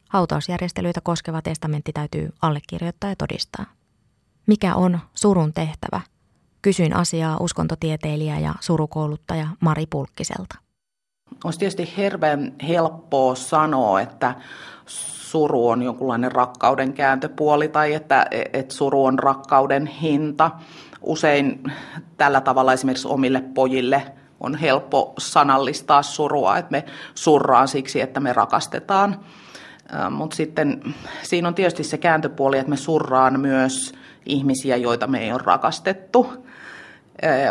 Hautausjärjestelyitä 0.08 1.00
koskeva 1.00 1.42
testamentti 1.42 1.92
täytyy 1.92 2.32
allekirjoittaa 2.42 3.10
ja 3.10 3.16
todistaa. 3.16 3.64
Mikä 4.46 4.74
on 4.74 4.98
surun 5.14 5.52
tehtävä? 5.52 6.00
Kysyin 6.62 6.96
asiaa 6.96 7.36
uskontotieteilijä 7.40 8.38
ja 8.38 8.54
surukouluttaja 8.60 9.48
Mari 9.60 9.86
Pulkkiselta. 9.86 10.69
Olisi 11.44 11.58
tietysti 11.58 11.92
hirveän 11.96 12.52
helppoa 12.68 13.34
sanoa, 13.34 14.00
että 14.00 14.34
suru 14.86 15.68
on 15.68 15.82
jonkunlainen 15.82 16.32
rakkauden 16.32 16.92
kääntöpuoli 16.92 17.68
tai 17.68 17.94
että, 17.94 18.26
että 18.52 18.74
suru 18.74 19.04
on 19.04 19.18
rakkauden 19.18 19.86
hinta 19.86 20.50
usein 21.02 21.72
tällä 22.16 22.40
tavalla 22.40 22.72
esimerkiksi 22.72 23.08
omille 23.08 23.40
pojille 23.40 24.02
on 24.40 24.54
helppo 24.54 25.14
sanallistaa 25.18 26.02
surua, 26.02 26.58
että 26.58 26.70
me 26.70 26.84
surraan 27.14 27.68
siksi, 27.68 28.00
että 28.00 28.20
me 28.20 28.32
rakastetaan. 28.32 29.20
Mutta 30.10 30.36
sitten 30.36 30.94
siinä 31.22 31.48
on 31.48 31.54
tietysti 31.54 31.84
se 31.84 31.98
kääntöpuoli, 31.98 32.58
että 32.58 32.70
me 32.70 32.76
surraan 32.76 33.40
myös 33.40 33.92
ihmisiä, 34.26 34.76
joita 34.76 35.06
me 35.06 35.20
ei 35.20 35.32
ole 35.32 35.40
rakastettu. 35.44 36.46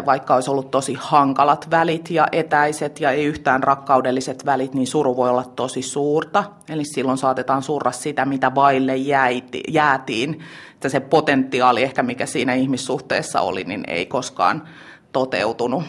Vaikka 0.05 0.35
olisi 0.35 0.51
ollut 0.51 0.71
tosi 0.71 0.97
hankalat 0.99 1.67
välit 1.71 2.11
ja 2.11 2.27
etäiset 2.31 2.99
ja 2.99 3.11
ei 3.11 3.25
yhtään 3.25 3.63
rakkaudelliset 3.63 4.45
välit, 4.45 4.73
niin 4.73 4.87
suru 4.87 5.17
voi 5.17 5.29
olla 5.29 5.43
tosi 5.55 5.81
suurta. 5.81 6.43
Eli 6.69 6.85
silloin 6.85 7.17
saatetaan 7.17 7.63
surra 7.63 7.91
sitä, 7.91 8.25
mitä 8.25 8.55
vaille 8.55 8.95
jäiti, 8.95 9.63
jäätiin 9.67 10.39
että 10.79 10.89
se 10.89 10.99
potentiaali 10.99 11.83
ehkä, 11.83 12.03
mikä 12.03 12.25
siinä 12.25 12.53
ihmissuhteessa 12.53 13.41
oli, 13.41 13.63
niin 13.63 13.83
ei 13.87 14.05
koskaan 14.05 14.63
toteutunut. 15.11 15.83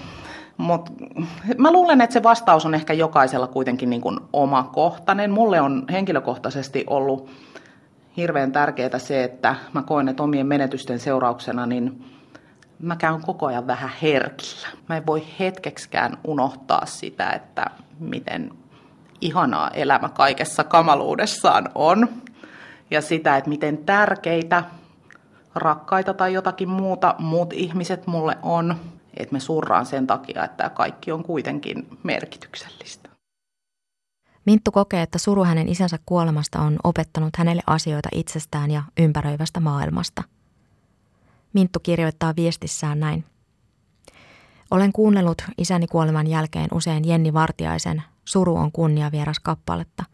Mut 0.56 0.90
mä 1.58 1.72
luulen, 1.72 2.00
että 2.00 2.14
se 2.14 2.22
vastaus 2.22 2.66
on 2.66 2.74
ehkä 2.74 2.92
jokaisella 2.92 3.46
kuitenkin 3.46 3.90
niin 3.90 4.00
kuin 4.00 4.20
omakohtainen. 4.32 5.30
Mulle 5.30 5.60
on 5.60 5.84
henkilökohtaisesti 5.92 6.84
ollut 6.86 7.30
hirveän 8.16 8.52
tärkeää 8.52 8.98
se, 8.98 9.24
että 9.24 9.54
mä 9.72 9.82
koen, 9.82 10.08
että 10.08 10.22
omien 10.22 10.46
menetysten 10.46 10.98
seurauksena 10.98 11.66
niin 11.66 12.04
mä 12.82 12.96
käyn 12.96 13.22
koko 13.22 13.46
ajan 13.46 13.66
vähän 13.66 13.90
herkillä. 14.02 14.68
Mä 14.88 14.96
en 14.96 15.06
voi 15.06 15.26
hetkeksikään 15.38 16.18
unohtaa 16.24 16.86
sitä, 16.86 17.30
että 17.30 17.64
miten 17.98 18.50
ihanaa 19.20 19.70
elämä 19.70 20.08
kaikessa 20.08 20.64
kamaluudessaan 20.64 21.68
on. 21.74 22.08
Ja 22.90 23.02
sitä, 23.02 23.36
että 23.36 23.50
miten 23.50 23.78
tärkeitä 23.78 24.64
rakkaita 25.54 26.14
tai 26.14 26.32
jotakin 26.32 26.68
muuta 26.68 27.14
muut 27.18 27.52
ihmiset 27.52 28.06
mulle 28.06 28.38
on, 28.42 28.76
että 29.16 29.32
me 29.32 29.40
surraan 29.40 29.86
sen 29.86 30.06
takia, 30.06 30.44
että 30.44 30.68
kaikki 30.70 31.12
on 31.12 31.22
kuitenkin 31.22 31.98
merkityksellistä. 32.02 33.08
Minttu 34.46 34.72
kokee, 34.72 35.02
että 35.02 35.18
suru 35.18 35.44
hänen 35.44 35.68
isänsä 35.68 35.98
kuolemasta 36.06 36.58
on 36.58 36.78
opettanut 36.84 37.36
hänelle 37.36 37.62
asioita 37.66 38.08
itsestään 38.12 38.70
ja 38.70 38.82
ympäröivästä 38.98 39.60
maailmasta. 39.60 40.22
Minttu 41.52 41.80
kirjoittaa 41.80 42.36
viestissään 42.36 43.00
näin. 43.00 43.24
Olen 44.70 44.92
kuunnellut 44.92 45.42
isäni 45.58 45.86
kuoleman 45.86 46.26
jälkeen 46.26 46.68
usein 46.74 47.08
Jenni 47.08 47.32
Vartiaisen 47.32 48.02
Suru 48.24 48.56
on 48.56 48.72
kunnia 48.72 49.12
vieras 49.12 49.40
kappaletta, 49.40 50.04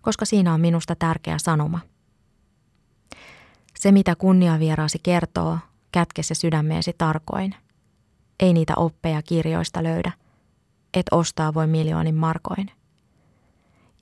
koska 0.00 0.24
siinä 0.24 0.54
on 0.54 0.60
minusta 0.60 0.94
tärkeä 0.94 1.38
sanoma– 1.38 1.80
se, 3.80 3.92
mitä 3.92 4.16
kunniavieraasi 4.16 4.98
kertoo, 5.02 5.58
kätke 5.92 6.22
se 6.22 6.34
sydämeesi 6.34 6.94
tarkoin. 6.98 7.54
Ei 8.40 8.52
niitä 8.52 8.72
oppeja 8.76 9.22
kirjoista 9.22 9.82
löydä. 9.82 10.12
Et 10.94 11.06
ostaa 11.10 11.54
voi 11.54 11.66
miljoonin 11.66 12.14
markoin. 12.14 12.70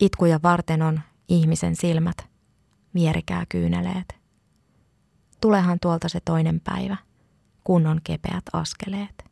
Itkuja 0.01 0.41
varten 0.43 0.82
on 0.82 1.01
ihmisen 1.28 1.76
silmät, 1.76 2.26
vierikää 2.95 3.47
kyyneleet. 3.49 4.17
Tulehan 5.41 5.78
tuolta 5.80 6.09
se 6.09 6.20
toinen 6.24 6.61
päivä, 6.61 6.97
kunnon 7.64 8.01
kepeät 8.05 8.45
askeleet. 8.53 9.24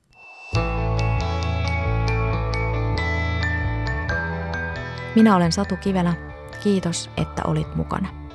Minä 5.15 5.37
olen 5.37 5.53
Satu 5.53 5.77
Kivelä. 5.77 6.15
Kiitos, 6.63 7.11
että 7.17 7.43
olit 7.45 7.75
mukana 7.75 8.27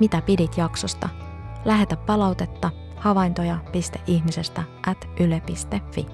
mitä 0.00 0.22
pidit 0.22 0.56
jaksosta. 0.56 1.08
Lähetä 1.64 1.96
palautetta 1.96 2.70
havaintoja.ihmisestä 2.96 4.62
at 4.86 5.08
yle.fi. 5.20 6.06